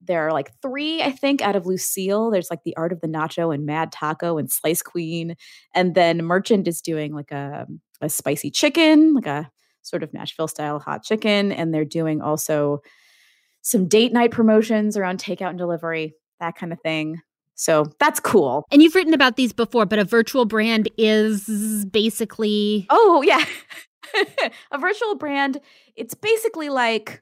There 0.00 0.26
are 0.26 0.32
like 0.32 0.52
three, 0.62 1.02
I 1.02 1.10
think, 1.10 1.42
out 1.42 1.56
of 1.56 1.66
Lucille. 1.66 2.30
There's 2.30 2.50
like 2.50 2.62
the 2.64 2.76
Art 2.76 2.92
of 2.92 3.00
the 3.00 3.08
Nacho 3.08 3.52
and 3.52 3.66
Mad 3.66 3.92
Taco 3.92 4.38
and 4.38 4.50
Slice 4.50 4.80
Queen. 4.80 5.34
And 5.74 5.94
then 5.94 6.24
Merchant 6.24 6.68
is 6.68 6.80
doing 6.80 7.14
like 7.14 7.32
a, 7.32 7.66
a 8.00 8.08
spicy 8.08 8.50
chicken, 8.50 9.14
like 9.14 9.26
a 9.26 9.50
sort 9.82 10.02
of 10.02 10.12
Nashville 10.14 10.48
style 10.48 10.78
hot 10.78 11.02
chicken. 11.02 11.52
And 11.52 11.74
they're 11.74 11.84
doing 11.84 12.22
also 12.22 12.80
some 13.62 13.88
date 13.88 14.12
night 14.12 14.30
promotions 14.30 14.96
around 14.96 15.18
takeout 15.18 15.50
and 15.50 15.58
delivery, 15.58 16.14
that 16.40 16.54
kind 16.54 16.72
of 16.72 16.80
thing. 16.80 17.20
So 17.58 17.86
that's 17.98 18.20
cool. 18.20 18.64
And 18.70 18.80
you've 18.80 18.94
written 18.94 19.12
about 19.12 19.34
these 19.34 19.52
before, 19.52 19.84
but 19.84 19.98
a 19.98 20.04
virtual 20.04 20.44
brand 20.44 20.88
is 20.96 21.84
basically. 21.86 22.86
Oh, 22.88 23.20
yeah. 23.22 23.44
a 24.72 24.78
virtual 24.78 25.16
brand, 25.16 25.60
it's 25.96 26.14
basically 26.14 26.68
like 26.68 27.20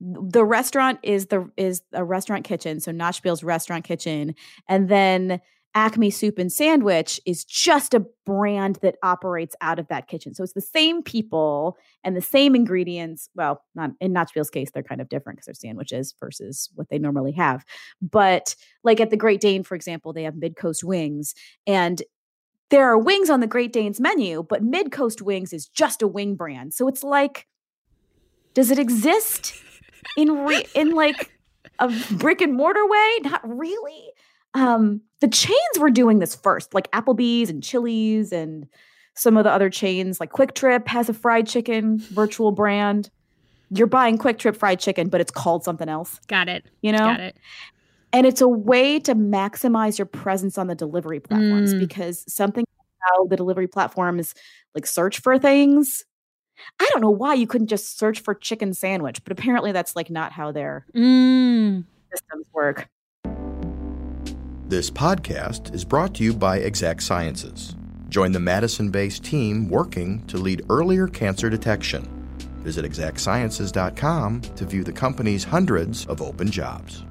the 0.00 0.44
restaurant 0.44 1.00
is 1.02 1.26
the 1.26 1.50
is 1.56 1.82
a 1.92 2.02
restaurant 2.02 2.44
kitchen 2.44 2.80
so 2.80 2.90
nattspil's 2.90 3.44
restaurant 3.44 3.84
kitchen 3.84 4.34
and 4.68 4.88
then 4.88 5.40
acme 5.74 6.10
soup 6.10 6.38
and 6.38 6.52
sandwich 6.52 7.20
is 7.24 7.44
just 7.44 7.94
a 7.94 8.04
brand 8.26 8.78
that 8.82 8.96
operates 9.02 9.56
out 9.60 9.78
of 9.78 9.88
that 9.88 10.08
kitchen 10.08 10.34
so 10.34 10.42
it's 10.42 10.52
the 10.52 10.60
same 10.60 11.02
people 11.02 11.76
and 12.04 12.16
the 12.16 12.20
same 12.20 12.54
ingredients 12.54 13.28
well 13.34 13.62
not 13.74 13.90
in 14.00 14.12
nattspil's 14.12 14.50
case 14.50 14.70
they're 14.70 14.82
kind 14.82 15.00
of 15.00 15.08
different 15.08 15.36
because 15.36 15.46
they're 15.46 15.54
sandwiches 15.54 16.14
versus 16.20 16.70
what 16.74 16.88
they 16.88 16.98
normally 16.98 17.32
have 17.32 17.64
but 18.00 18.54
like 18.84 19.00
at 19.00 19.10
the 19.10 19.16
great 19.16 19.40
dane 19.40 19.62
for 19.62 19.74
example 19.74 20.12
they 20.12 20.24
have 20.24 20.36
mid-coast 20.36 20.84
wings 20.84 21.34
and 21.66 22.02
there 22.70 22.86
are 22.86 22.98
wings 22.98 23.30
on 23.30 23.40
the 23.40 23.46
great 23.46 23.72
dane's 23.72 24.00
menu 24.00 24.42
but 24.42 24.62
mid-coast 24.62 25.22
wings 25.22 25.52
is 25.52 25.66
just 25.66 26.02
a 26.02 26.08
wing 26.08 26.34
brand 26.34 26.74
so 26.74 26.88
it's 26.88 27.02
like 27.02 27.46
does 28.54 28.70
it 28.70 28.78
exist 28.78 29.54
in 30.16 30.44
re- 30.44 30.66
in 30.74 30.90
like 30.90 31.32
a 31.78 31.92
brick 32.12 32.40
and 32.40 32.54
mortar 32.54 32.86
way? 32.86 33.18
Not 33.22 33.40
really. 33.44 34.12
Um, 34.54 35.00
the 35.20 35.28
chains 35.28 35.78
were 35.78 35.90
doing 35.90 36.18
this 36.18 36.34
first, 36.34 36.74
like 36.74 36.90
Applebee's 36.90 37.48
and 37.50 37.62
Chili's 37.62 38.32
and 38.32 38.66
some 39.14 39.36
of 39.36 39.44
the 39.44 39.50
other 39.50 39.70
chains, 39.70 40.20
like 40.20 40.32
QuikTrip 40.32 40.88
has 40.88 41.08
a 41.08 41.14
fried 41.14 41.46
chicken 41.46 41.98
virtual 41.98 42.50
brand. 42.52 43.10
You're 43.70 43.86
buying 43.86 44.18
QuikTrip 44.18 44.56
fried 44.56 44.80
chicken, 44.80 45.08
but 45.08 45.20
it's 45.20 45.30
called 45.30 45.64
something 45.64 45.88
else. 45.88 46.18
Got 46.28 46.48
it. 46.48 46.64
You 46.82 46.92
know? 46.92 46.98
Got 46.98 47.20
it. 47.20 47.36
And 48.12 48.26
it's 48.26 48.40
a 48.42 48.48
way 48.48 48.98
to 49.00 49.14
maximize 49.14 49.96
your 49.98 50.04
presence 50.06 50.58
on 50.58 50.66
the 50.66 50.74
delivery 50.74 51.20
platforms 51.20 51.72
Mm. 51.72 51.78
because 51.80 52.24
something 52.32 52.64
how 53.00 53.26
the 53.26 53.36
delivery 53.36 53.66
platforms 53.66 54.32
like 54.74 54.86
search 54.86 55.18
for 55.20 55.36
things 55.38 56.04
I 56.78 56.88
don't 56.92 57.00
know 57.00 57.10
why 57.10 57.34
you 57.34 57.46
couldn't 57.48 57.66
just 57.66 57.98
search 57.98 58.20
for 58.20 58.34
chicken 58.34 58.72
sandwich, 58.74 59.24
but 59.24 59.32
apparently 59.32 59.72
that's 59.72 59.96
like 59.96 60.10
not 60.10 60.30
how 60.30 60.52
their 60.52 60.86
Mm. 60.94 61.84
systems 62.12 62.44
work. 62.52 62.88
This 64.72 64.88
podcast 64.90 65.74
is 65.74 65.84
brought 65.84 66.14
to 66.14 66.24
you 66.24 66.32
by 66.32 66.56
Exact 66.56 67.02
Sciences. 67.02 67.76
Join 68.08 68.32
the 68.32 68.40
Madison 68.40 68.88
based 68.88 69.22
team 69.22 69.68
working 69.68 70.26
to 70.28 70.38
lead 70.38 70.64
earlier 70.70 71.06
cancer 71.06 71.50
detection. 71.50 72.08
Visit 72.60 72.86
exactsciences.com 72.86 74.40
to 74.40 74.64
view 74.64 74.82
the 74.82 74.90
company's 74.90 75.44
hundreds 75.44 76.06
of 76.06 76.22
open 76.22 76.50
jobs. 76.50 77.04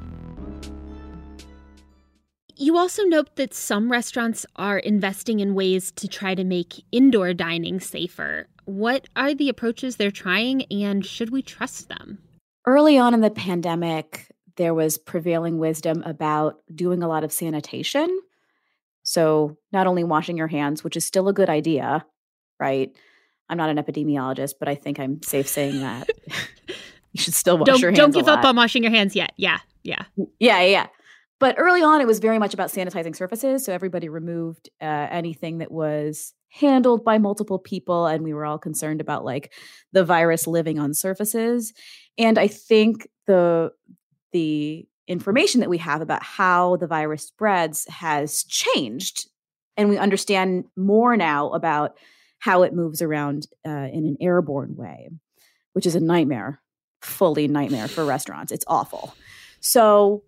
You 2.56 2.80
also 2.80 3.04
note 3.04 3.36
that 3.36 3.54
some 3.54 3.92
restaurants 3.92 4.44
are 4.56 4.80
investing 4.80 5.40
in 5.40 5.54
ways 5.54 5.92
to 5.98 6.08
try 6.08 6.34
to 6.34 6.44
make 6.44 6.84
indoor 6.92 7.32
dining 7.36 7.80
safer. 7.80 8.48
What 8.66 9.08
are 9.16 9.36
the 9.36 9.50
approaches 9.50 9.98
they're 9.98 10.10
trying, 10.10 10.64
and 10.72 11.06
should 11.06 11.30
we 11.30 11.44
trust 11.44 11.90
them? 11.90 12.18
Early 12.66 12.98
on 12.98 13.14
in 13.14 13.22
the 13.22 13.30
pandemic, 13.30 14.32
there 14.58 14.74
was 14.74 14.98
prevailing 14.98 15.58
wisdom 15.58 16.04
about 16.04 16.58
doing 16.74 17.04
a 17.04 17.08
lot 17.08 17.24
of 17.24 17.32
sanitation. 17.32 18.20
So, 19.04 19.58
not 19.72 19.88
only 19.88 20.04
washing 20.04 20.38
your 20.38 20.48
hands, 20.48 20.84
which 20.84 20.96
is 20.96 21.06
still 21.06 21.28
a 21.28 21.34
good 21.34 21.50
idea, 21.50 22.06
right? 22.60 22.96
I'm 23.50 23.58
not 23.58 23.70
an 23.70 23.78
epidemiologist, 23.78 24.54
but 24.60 24.70
I 24.70 24.76
think 24.76 25.00
I'm 25.00 25.22
safe 25.24 25.48
saying 25.48 25.82
that. 25.82 26.10
you 27.12 27.22
should 27.22 27.34
still 27.34 27.58
wash 27.58 27.66
don't 27.66 27.80
your 27.80 27.92
hands. 27.92 27.98
don't 27.98 28.12
give 28.12 28.28
up 28.28 28.46
on 28.46 28.56
washing 28.56 28.84
your 28.84 28.92
hands 28.92 29.16
yet. 29.16 29.34
Yeah, 29.38 29.60
yeah. 29.84 30.04
Yeah, 30.16 30.62
yeah, 30.62 30.62
yeah. 30.62 30.88
But 31.40 31.56
early 31.58 31.82
on, 31.82 32.02
it 32.02 32.08
was 32.08 32.20
very 32.20 32.38
much 32.38 32.54
about 32.54 32.70
sanitizing 32.70 33.16
surfaces. 33.16 33.66
So 33.66 33.74
everybody 33.74 34.10
removed 34.10 34.70
uh, 34.80 35.08
anything 35.10 35.58
that 35.58 35.72
was 35.72 36.34
handled 36.50 37.04
by 37.04 37.18
multiple 37.18 37.58
people, 37.58 38.06
and 38.06 38.24
we 38.24 38.34
were 38.34 38.46
all 38.46 38.60
concerned 38.60 39.02
about 39.02 39.26
like 39.26 39.52
the 39.92 40.06
virus 40.06 40.46
living 40.46 40.78
on 40.78 40.94
surfaces. 40.94 41.74
And 42.18 42.38
I 42.38 42.48
think 42.48 43.08
the 43.26 43.72
the 44.32 44.88
information 45.08 45.60
that 45.60 45.70
we 45.70 45.78
have 45.78 46.02
about 46.02 46.24
how 46.24 46.78
the 46.78 46.88
virus 46.88 47.28
spreads 47.28 47.86
has 47.88 48.44
changed, 48.46 49.30
and 49.78 49.90
we 49.90 49.98
understand 49.98 50.66
more 50.76 51.18
now 51.18 51.52
about 51.52 51.98
how 52.40 52.64
it 52.64 52.74
moves 52.74 53.02
around 53.02 53.48
uh, 53.66 53.70
in 53.70 54.06
an 54.06 54.18
airborne 54.20 54.76
way, 54.76 55.10
which 55.74 55.86
is 55.86 55.96
a 55.96 56.00
nightmare, 56.00 56.62
fully 57.02 57.48
nightmare 57.48 57.88
for 57.88 58.06
restaurants. 58.06 58.52
It's 58.52 58.66
awful. 58.68 59.14
So 59.60 60.24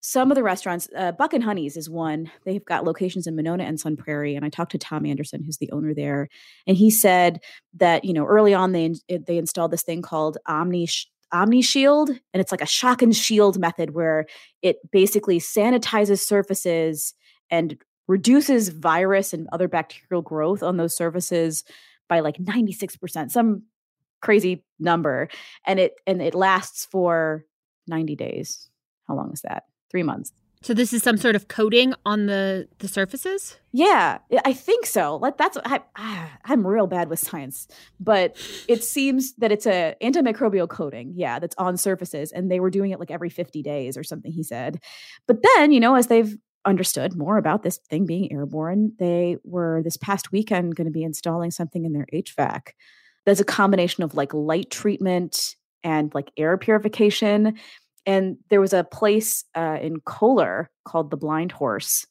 some 0.00 0.30
of 0.30 0.36
the 0.36 0.42
restaurants, 0.42 0.88
uh, 0.96 1.12
Buck 1.12 1.34
and 1.34 1.42
Honey's 1.42 1.76
is 1.76 1.90
one. 1.90 2.30
They've 2.44 2.64
got 2.64 2.84
locations 2.84 3.26
in 3.26 3.36
Monona 3.36 3.64
and 3.64 3.78
Sun 3.78 3.96
Prairie, 3.96 4.36
and 4.36 4.44
I 4.44 4.48
talked 4.48 4.72
to 4.72 4.78
Tom 4.78 5.04
Anderson, 5.04 5.42
who's 5.42 5.58
the 5.58 5.70
owner 5.72 5.92
there, 5.92 6.28
and 6.66 6.76
he 6.76 6.90
said 6.90 7.40
that 7.74 8.04
you 8.04 8.12
know 8.12 8.24
early 8.24 8.54
on 8.54 8.72
they 8.72 8.94
they 9.08 9.36
installed 9.36 9.72
this 9.72 9.82
thing 9.82 10.00
called 10.00 10.38
Omni 10.46 10.88
Omni 11.32 11.62
Shield, 11.62 12.10
and 12.10 12.40
it's 12.40 12.52
like 12.52 12.62
a 12.62 12.66
shock 12.66 13.02
and 13.02 13.14
shield 13.14 13.58
method 13.58 13.90
where 13.90 14.26
it 14.62 14.78
basically 14.90 15.38
sanitizes 15.38 16.20
surfaces 16.20 17.14
and 17.50 17.76
reduces 18.06 18.70
virus 18.70 19.32
and 19.32 19.48
other 19.52 19.68
bacterial 19.68 20.22
growth 20.22 20.62
on 20.62 20.76
those 20.78 20.96
surfaces 20.96 21.64
by 22.08 22.20
like 22.20 22.36
96%, 22.36 23.30
some 23.30 23.64
crazy 24.20 24.64
number. 24.78 25.28
And 25.66 25.78
it 25.78 25.94
and 26.06 26.22
it 26.22 26.34
lasts 26.34 26.86
for 26.90 27.44
90 27.86 28.16
days. 28.16 28.68
How 29.06 29.14
long 29.14 29.32
is 29.32 29.42
that? 29.42 29.64
Three 29.90 30.02
months. 30.02 30.32
So 30.62 30.74
this 30.74 30.92
is 30.92 31.02
some 31.02 31.16
sort 31.16 31.36
of 31.36 31.48
coating 31.48 31.94
on 32.04 32.26
the 32.26 32.68
the 32.78 32.88
surfaces. 32.88 33.58
Yeah, 33.72 34.18
I- 34.44 34.52
think 34.52 34.86
so. 34.86 35.16
Like 35.16 35.36
that's 35.36 35.56
I, 35.64 35.80
I'm 36.44 36.66
real 36.66 36.86
bad 36.86 37.08
with 37.08 37.20
science, 37.20 37.68
but 38.00 38.36
it 38.66 38.82
seems 38.82 39.34
that 39.36 39.52
it's 39.52 39.66
a 39.66 39.94
antimicrobial 40.02 40.68
coating. 40.68 41.12
Yeah, 41.16 41.38
that's 41.38 41.54
on 41.58 41.76
surfaces, 41.76 42.32
and 42.32 42.50
they 42.50 42.60
were 42.60 42.70
doing 42.70 42.90
it 42.90 42.98
like 42.98 43.10
every 43.10 43.30
50 43.30 43.62
days 43.62 43.96
or 43.96 44.02
something. 44.02 44.32
He 44.32 44.42
said, 44.42 44.80
but 45.26 45.38
then 45.42 45.70
you 45.72 45.80
know 45.80 45.94
as 45.94 46.08
they've 46.08 46.36
understood 46.64 47.16
more 47.16 47.38
about 47.38 47.62
this 47.62 47.78
thing 47.88 48.04
being 48.04 48.32
airborne, 48.32 48.92
they 48.98 49.36
were 49.44 49.80
this 49.84 49.96
past 49.96 50.32
weekend 50.32 50.74
going 50.74 50.86
to 50.86 50.90
be 50.92 51.04
installing 51.04 51.50
something 51.50 51.84
in 51.84 51.92
their 51.92 52.06
HVAC. 52.12 52.72
There's 53.24 53.40
a 53.40 53.44
combination 53.44 54.02
of 54.02 54.14
like 54.14 54.34
light 54.34 54.70
treatment 54.70 55.54
and 55.84 56.12
like 56.14 56.30
air 56.36 56.58
purification. 56.58 57.58
And 58.08 58.38
there 58.48 58.60
was 58.60 58.72
a 58.72 58.84
place 58.84 59.44
uh, 59.54 59.76
in 59.82 60.00
Kohler 60.00 60.70
called 60.86 61.10
the 61.10 61.18
Blind 61.18 61.52
Horse 61.52 62.06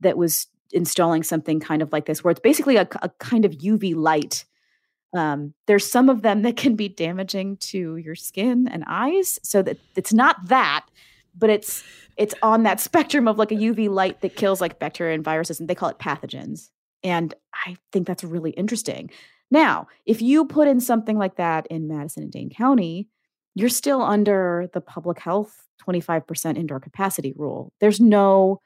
that 0.00 0.18
was 0.18 0.46
installing 0.70 1.22
something 1.22 1.60
kind 1.60 1.80
of 1.80 1.92
like 1.92 2.04
this, 2.04 2.22
where 2.22 2.30
it's 2.30 2.40
basically 2.40 2.76
a, 2.76 2.86
a 3.00 3.08
kind 3.20 3.46
of 3.46 3.52
UV 3.52 3.96
light. 3.96 4.44
Um, 5.16 5.54
there's 5.66 5.90
some 5.90 6.10
of 6.10 6.20
them 6.20 6.42
that 6.42 6.58
can 6.58 6.76
be 6.76 6.90
damaging 6.90 7.56
to 7.56 7.96
your 7.96 8.14
skin 8.14 8.68
and 8.68 8.84
eyes, 8.86 9.38
so 9.42 9.62
that 9.62 9.78
it's 9.96 10.12
not 10.12 10.36
that, 10.48 10.84
but 11.34 11.48
it's 11.48 11.82
it's 12.18 12.34
on 12.42 12.64
that 12.64 12.78
spectrum 12.78 13.26
of 13.26 13.38
like 13.38 13.50
a 13.50 13.56
UV 13.56 13.88
light 13.88 14.20
that 14.20 14.36
kills 14.36 14.60
like 14.60 14.78
bacteria 14.78 15.14
and 15.14 15.24
viruses, 15.24 15.58
and 15.58 15.70
they 15.70 15.74
call 15.74 15.88
it 15.88 15.98
pathogens. 15.98 16.68
And 17.02 17.32
I 17.66 17.78
think 17.92 18.06
that's 18.06 18.22
really 18.22 18.50
interesting. 18.50 19.10
Now, 19.50 19.88
if 20.04 20.20
you 20.20 20.44
put 20.44 20.68
in 20.68 20.80
something 20.80 21.16
like 21.16 21.36
that 21.36 21.66
in 21.68 21.88
Madison 21.88 22.24
and 22.24 22.30
Dane 22.30 22.50
County, 22.50 23.08
you're 23.54 23.68
still 23.68 24.02
under 24.02 24.68
the 24.72 24.80
public 24.80 25.18
health 25.18 25.66
25% 25.86 26.56
indoor 26.56 26.80
capacity 26.80 27.32
rule. 27.36 27.72
There's 27.80 28.00
no 28.00 28.60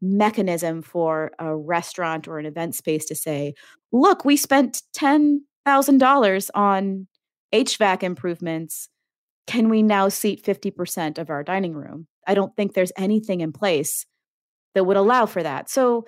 mechanism 0.00 0.82
for 0.82 1.32
a 1.38 1.56
restaurant 1.56 2.28
or 2.28 2.38
an 2.38 2.46
event 2.46 2.74
space 2.74 3.06
to 3.06 3.14
say, 3.14 3.54
look, 3.92 4.24
we 4.24 4.36
spent 4.36 4.82
$10,000 4.96 6.50
on 6.54 7.06
HVAC 7.54 8.02
improvements. 8.02 8.88
Can 9.46 9.68
we 9.68 9.82
now 9.82 10.08
seat 10.08 10.44
50% 10.44 11.18
of 11.18 11.30
our 11.30 11.42
dining 11.42 11.74
room? 11.74 12.08
I 12.26 12.34
don't 12.34 12.54
think 12.56 12.74
there's 12.74 12.92
anything 12.96 13.40
in 13.40 13.52
place 13.52 14.06
that 14.74 14.84
would 14.84 14.96
allow 14.96 15.26
for 15.26 15.42
that. 15.42 15.70
So 15.70 16.04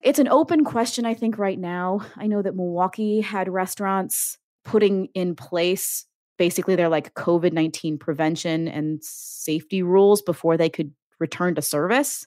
it's 0.00 0.18
an 0.18 0.28
open 0.28 0.64
question, 0.64 1.04
I 1.04 1.14
think, 1.14 1.38
right 1.38 1.58
now. 1.58 2.00
I 2.16 2.26
know 2.26 2.42
that 2.42 2.56
Milwaukee 2.56 3.20
had 3.20 3.48
restaurants 3.48 4.38
putting 4.64 5.06
in 5.14 5.34
place 5.34 6.06
basically 6.38 6.76
their 6.76 6.88
like 6.88 7.14
COVID 7.14 7.52
19 7.52 7.98
prevention 7.98 8.68
and 8.68 9.02
safety 9.02 9.82
rules 9.82 10.22
before 10.22 10.56
they 10.56 10.70
could 10.70 10.92
return 11.18 11.54
to 11.56 11.62
service. 11.62 12.26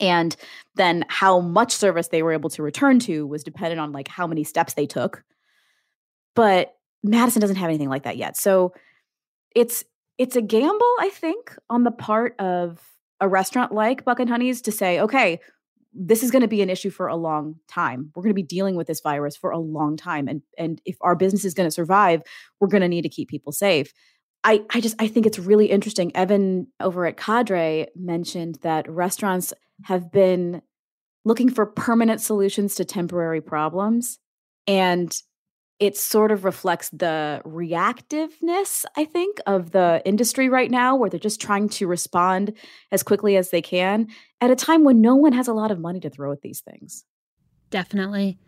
And 0.00 0.34
then 0.76 1.04
how 1.08 1.40
much 1.40 1.72
service 1.72 2.08
they 2.08 2.22
were 2.22 2.32
able 2.32 2.50
to 2.50 2.62
return 2.62 2.98
to 3.00 3.26
was 3.26 3.44
dependent 3.44 3.80
on 3.80 3.92
like 3.92 4.08
how 4.08 4.26
many 4.26 4.44
steps 4.44 4.74
they 4.74 4.86
took. 4.86 5.22
But 6.34 6.74
Madison 7.02 7.40
doesn't 7.40 7.56
have 7.56 7.68
anything 7.68 7.90
like 7.90 8.04
that 8.04 8.16
yet. 8.16 8.36
So 8.36 8.72
it's 9.54 9.84
it's 10.18 10.36
a 10.36 10.42
gamble, 10.42 10.94
I 11.00 11.10
think, 11.10 11.56
on 11.68 11.84
the 11.84 11.90
part 11.90 12.38
of 12.38 12.80
a 13.20 13.28
restaurant 13.28 13.72
like 13.72 14.04
Buck 14.04 14.20
and 14.20 14.28
Honey's 14.28 14.62
to 14.62 14.72
say, 14.72 15.00
okay, 15.00 15.40
this 15.92 16.22
is 16.22 16.30
going 16.30 16.42
to 16.42 16.48
be 16.48 16.62
an 16.62 16.70
issue 16.70 16.90
for 16.90 17.08
a 17.08 17.16
long 17.16 17.56
time. 17.68 18.10
We're 18.14 18.22
going 18.22 18.30
to 18.30 18.34
be 18.34 18.42
dealing 18.42 18.76
with 18.76 18.86
this 18.86 19.00
virus 19.00 19.36
for 19.36 19.50
a 19.50 19.58
long 19.58 19.96
time. 19.96 20.28
And 20.28 20.42
and 20.56 20.80
if 20.84 20.96
our 21.00 21.16
business 21.16 21.44
is 21.44 21.54
going 21.54 21.66
to 21.66 21.72
survive, 21.72 22.22
we're 22.60 22.68
going 22.68 22.82
to 22.82 22.88
need 22.88 23.02
to 23.02 23.08
keep 23.08 23.28
people 23.28 23.52
safe. 23.52 23.92
I, 24.42 24.62
I 24.70 24.80
just 24.80 24.96
I 24.98 25.08
think 25.08 25.26
it's 25.26 25.38
really 25.38 25.66
interesting. 25.66 26.14
Evan 26.16 26.68
over 26.78 27.06
at 27.06 27.16
Cadre 27.16 27.88
mentioned 27.94 28.58
that 28.62 28.88
restaurants 28.90 29.52
have 29.84 30.10
been 30.12 30.62
looking 31.24 31.50
for 31.50 31.66
permanent 31.66 32.20
solutions 32.20 32.74
to 32.76 32.84
temporary 32.84 33.40
problems. 33.40 34.18
And 34.66 35.14
it 35.80 35.96
sort 35.96 36.30
of 36.30 36.44
reflects 36.44 36.90
the 36.90 37.40
reactiveness, 37.44 38.84
I 38.96 39.06
think, 39.06 39.40
of 39.46 39.70
the 39.70 40.02
industry 40.04 40.50
right 40.50 40.70
now, 40.70 40.94
where 40.94 41.08
they're 41.08 41.18
just 41.18 41.40
trying 41.40 41.70
to 41.70 41.86
respond 41.86 42.52
as 42.92 43.02
quickly 43.02 43.36
as 43.36 43.50
they 43.50 43.62
can 43.62 44.08
at 44.42 44.50
a 44.50 44.56
time 44.56 44.84
when 44.84 45.00
no 45.00 45.16
one 45.16 45.32
has 45.32 45.48
a 45.48 45.54
lot 45.54 45.70
of 45.70 45.80
money 45.80 45.98
to 46.00 46.10
throw 46.10 46.32
at 46.32 46.42
these 46.42 46.60
things. 46.60 47.06
Definitely. 47.70 48.38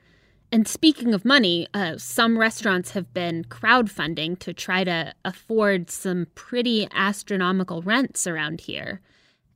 And 0.52 0.68
speaking 0.68 1.14
of 1.14 1.24
money, 1.24 1.66
uh, 1.72 1.94
some 1.96 2.38
restaurants 2.38 2.90
have 2.90 3.14
been 3.14 3.44
crowdfunding 3.44 4.38
to 4.40 4.52
try 4.52 4.84
to 4.84 5.14
afford 5.24 5.90
some 5.90 6.26
pretty 6.34 6.86
astronomical 6.92 7.80
rents 7.80 8.26
around 8.26 8.60
here. 8.60 9.00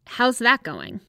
How's 0.06 0.38
that 0.38 0.62
going? 0.62 1.00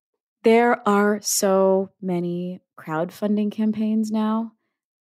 There 0.43 0.85
are 0.87 1.19
so 1.21 1.91
many 2.01 2.59
crowdfunding 2.77 3.53
campaigns 3.53 4.11
now. 4.11 4.51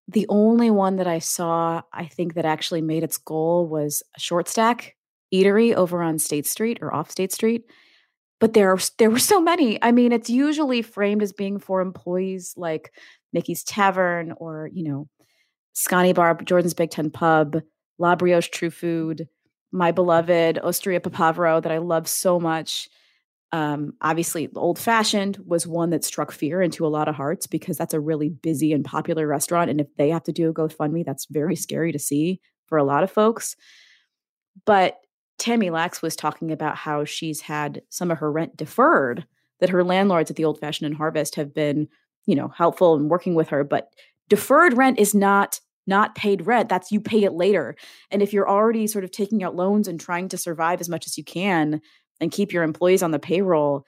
The 0.07 0.25
only 0.29 0.69
one 0.69 0.97
that 0.97 1.07
I 1.07 1.19
saw, 1.19 1.81
I 1.91 2.05
think, 2.05 2.35
that 2.35 2.45
actually 2.45 2.81
made 2.81 3.03
its 3.03 3.17
goal 3.17 3.67
was 3.67 4.03
a 4.15 4.19
short 4.19 4.47
stack 4.47 4.95
eatery 5.33 5.73
over 5.73 6.01
on 6.01 6.19
State 6.19 6.45
Street 6.45 6.79
or 6.81 6.93
off 6.93 7.09
State 7.09 7.31
Street. 7.31 7.63
But 8.39 8.53
there, 8.53 8.71
are, 8.71 8.79
there 8.99 9.09
were 9.09 9.19
so 9.19 9.41
many. 9.41 9.81
I 9.81 9.91
mean, 9.91 10.11
it's 10.11 10.29
usually 10.29 10.81
framed 10.81 11.23
as 11.23 11.33
being 11.33 11.57
for 11.57 11.81
employees 11.81 12.53
like 12.57 12.93
Mickey's 13.33 13.63
Tavern 13.63 14.33
or, 14.37 14.69
you 14.73 14.83
know, 14.83 15.07
Scotty 15.73 16.13
Bar, 16.13 16.35
Jordan's 16.43 16.73
Big 16.73 16.91
Ten 16.91 17.09
Pub, 17.09 17.61
La 17.97 18.15
Brioche 18.15 18.49
True 18.49 18.69
Food, 18.69 19.27
my 19.71 19.91
beloved 19.91 20.59
Osteria 20.59 20.99
Papavero 20.99 21.61
that 21.61 21.71
I 21.71 21.79
love 21.79 22.07
so 22.07 22.39
much. 22.39 22.89
Um, 23.55 23.93
obviously, 24.01 24.49
Old 24.53 24.77
Fashioned 24.77 25.37
was 25.45 25.65
one 25.65 25.89
that 25.91 26.03
struck 26.03 26.33
fear 26.33 26.61
into 26.61 26.85
a 26.85 26.89
lot 26.89 27.07
of 27.07 27.15
hearts 27.15 27.47
because 27.47 27.77
that's 27.77 27.93
a 27.93 28.01
really 28.01 28.27
busy 28.27 28.73
and 28.73 28.83
popular 28.83 29.25
restaurant. 29.25 29.69
And 29.69 29.79
if 29.79 29.87
they 29.95 30.09
have 30.09 30.23
to 30.23 30.33
do 30.33 30.49
a 30.49 30.53
GoFundMe, 30.53 31.05
that's 31.05 31.25
very 31.29 31.55
scary 31.55 31.93
to 31.93 31.99
see 31.99 32.41
for 32.65 32.77
a 32.77 32.83
lot 32.83 33.01
of 33.01 33.11
folks. 33.11 33.55
But 34.65 34.97
Tammy 35.37 35.69
Lax 35.69 36.01
was 36.01 36.17
talking 36.17 36.51
about 36.51 36.75
how 36.75 37.05
she's 37.05 37.39
had 37.39 37.81
some 37.89 38.11
of 38.11 38.17
her 38.17 38.29
rent 38.29 38.57
deferred, 38.57 39.25
that 39.61 39.69
her 39.69 39.85
landlords 39.85 40.29
at 40.29 40.35
the 40.35 40.43
Old 40.43 40.59
Fashioned 40.59 40.87
and 40.87 40.97
Harvest 40.97 41.35
have 41.35 41.53
been, 41.53 41.87
you 42.25 42.35
know, 42.35 42.49
helpful 42.49 42.95
and 42.95 43.09
working 43.09 43.35
with 43.35 43.47
her. 43.47 43.63
But 43.63 43.87
deferred 44.27 44.75
rent 44.75 44.99
is 44.99 45.15
not 45.15 45.61
not 45.87 46.15
paid 46.15 46.45
rent. 46.45 46.67
That's 46.67 46.91
you 46.91 46.99
pay 46.99 47.23
it 47.23 47.33
later. 47.33 47.77
And 48.11 48.21
if 48.21 48.33
you're 48.33 48.49
already 48.49 48.87
sort 48.87 49.05
of 49.05 49.11
taking 49.11 49.43
out 49.43 49.55
loans 49.55 49.87
and 49.87 49.97
trying 49.97 50.27
to 50.29 50.37
survive 50.37 50.81
as 50.81 50.89
much 50.89 51.05
as 51.05 51.17
you 51.17 51.23
can, 51.23 51.79
and 52.19 52.31
keep 52.31 52.51
your 52.51 52.63
employees 52.63 53.03
on 53.03 53.11
the 53.11 53.19
payroll 53.19 53.85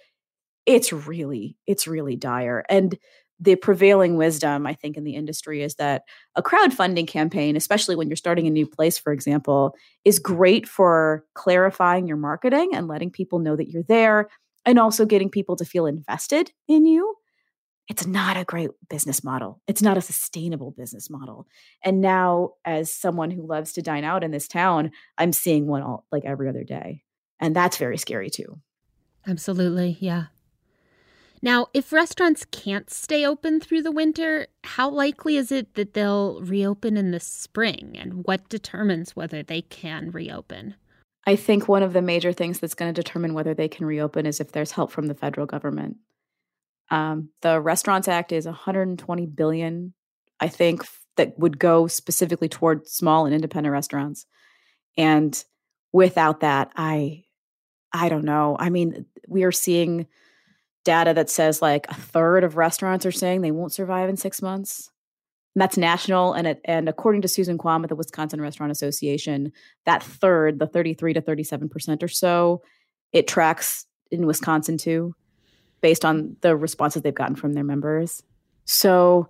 it's 0.66 0.92
really 0.92 1.58
it's 1.66 1.88
really 1.88 2.16
dire 2.16 2.64
and 2.70 2.98
the 3.40 3.56
prevailing 3.56 4.18
wisdom 4.18 4.66
i 4.66 4.74
think 4.74 4.98
in 4.98 5.04
the 5.04 5.16
industry 5.16 5.62
is 5.62 5.76
that 5.76 6.04
a 6.36 6.44
crowdfunding 6.44 7.08
campaign 7.08 7.56
especially 7.56 7.96
when 7.96 8.08
you're 8.08 8.16
starting 8.16 8.48
a 8.48 8.52
new 8.52 8.66
place 8.66 8.98
for 8.98 9.14
example 9.14 9.76
is 10.06 10.20
great 10.20 10.68
for 10.68 11.24
clarifying 11.34 12.08
your 12.08 12.18
marketing 12.18 12.72
and 12.74 12.88
letting 12.88 13.12
people 13.12 13.40
know 13.40 13.56
that 13.56 13.70
you're 13.70 13.84
there 13.84 14.28
and 14.66 14.80
also 14.80 15.06
getting 15.06 15.30
people 15.30 15.56
to 15.56 15.66
feel 15.66 15.86
invested 15.86 16.52
in 16.68 16.86
you 16.86 17.16
it's 17.88 18.06
not 18.06 18.36
a 18.36 18.44
great 18.44 18.72
business 18.90 19.24
model. 19.24 19.62
It's 19.68 19.82
not 19.82 19.98
a 19.98 20.02
sustainable 20.02 20.72
business 20.72 21.10
model. 21.10 21.48
And 21.84 22.02
now, 22.02 22.52
as 22.66 22.94
someone 22.94 23.32
who 23.32 23.48
loves 23.48 23.72
to 23.74 23.82
dine 23.82 24.04
out 24.04 24.24
in 24.24 24.32
this 24.32 24.48
town, 24.48 24.92
I'm 25.18 25.32
seeing 25.32 25.68
one 25.68 25.84
all, 25.84 26.06
like 26.12 26.26
every 26.26 26.50
other 26.50 26.64
day. 26.64 27.04
And 27.40 27.56
that's 27.56 27.78
very 27.78 27.98
scary 27.98 28.30
too. 28.30 28.60
Absolutely. 29.26 29.98
Yeah. 30.00 30.26
Now, 31.42 31.68
if 31.74 31.94
restaurants 31.94 32.46
can't 32.46 32.90
stay 32.90 33.26
open 33.26 33.60
through 33.60 33.84
the 33.84 33.92
winter, 33.92 34.48
how 34.64 34.90
likely 34.90 35.38
is 35.38 35.52
it 35.52 35.76
that 35.76 35.94
they'll 35.94 36.42
reopen 36.42 36.98
in 36.98 37.12
the 37.12 37.20
spring? 37.20 37.96
And 37.96 38.26
what 38.26 38.50
determines 38.50 39.16
whether 39.16 39.44
they 39.44 39.62
can 39.62 40.10
reopen? 40.10 40.76
I 41.28 41.36
think 41.36 41.68
one 41.68 41.84
of 41.84 41.94
the 41.94 42.02
major 42.02 42.34
things 42.34 42.60
that's 42.60 42.74
going 42.74 42.92
to 42.92 43.02
determine 43.02 43.34
whether 43.34 43.54
they 43.54 43.68
can 43.68 43.86
reopen 43.86 44.26
is 44.26 44.40
if 44.40 44.52
there's 44.52 44.72
help 44.72 44.92
from 44.92 45.08
the 45.08 45.14
federal 45.14 45.46
government. 45.46 45.98
Um, 46.90 47.30
the 47.42 47.60
Restaurants 47.60 48.08
Act 48.08 48.32
is 48.32 48.46
120 48.46 49.26
billion, 49.28 49.94
I 50.40 50.48
think, 50.48 50.84
that 51.18 51.38
would 51.38 51.60
go 51.60 51.88
specifically 51.88 52.48
toward 52.48 52.88
small 52.88 53.26
and 53.26 53.36
independent 53.36 53.74
restaurants. 53.74 54.26
And 54.98 55.44
without 55.92 56.40
that, 56.40 56.72
I 56.76 57.26
I 57.94 58.10
don't 58.10 58.26
know. 58.26 58.56
I 58.60 58.70
mean, 58.70 59.06
we 59.28 59.44
are 59.44 59.52
seeing 59.52 60.08
data 60.84 61.14
that 61.14 61.30
says 61.30 61.62
like 61.62 61.86
a 61.90 61.94
third 61.94 62.44
of 62.44 62.56
restaurants 62.56 63.06
are 63.06 63.12
saying 63.12 63.42
they 63.42 63.52
won't 63.52 63.74
survive 63.74 64.10
in 64.10 64.18
six 64.18 64.42
months. 64.42 64.90
And 65.54 65.62
that's 65.62 65.78
national. 65.78 66.34
And 66.34 66.48
it, 66.48 66.62
and 66.66 66.88
according 66.88 67.24
to 67.24 67.28
Susan 67.28 67.58
Quam 67.58 67.84
at 67.84 67.90
the 67.90 67.96
Wisconsin 67.96 68.40
Restaurant 68.40 68.72
Association, 68.72 69.52
that 69.86 70.04
third, 70.04 70.60
the 70.60 70.68
33 70.68 71.14
to 71.16 71.22
37% 71.22 72.04
or 72.04 72.08
so, 72.08 72.62
it 73.12 73.28
tracks 73.28 73.86
in 74.12 74.26
Wisconsin 74.26 74.78
too, 74.78 75.14
based 75.82 76.06
on 76.06 76.38
the 76.42 76.56
responses 76.56 77.02
they've 77.02 77.14
gotten 77.14 77.36
from 77.36 77.54
their 77.54 77.64
members. 77.64 78.24
So 78.66 79.30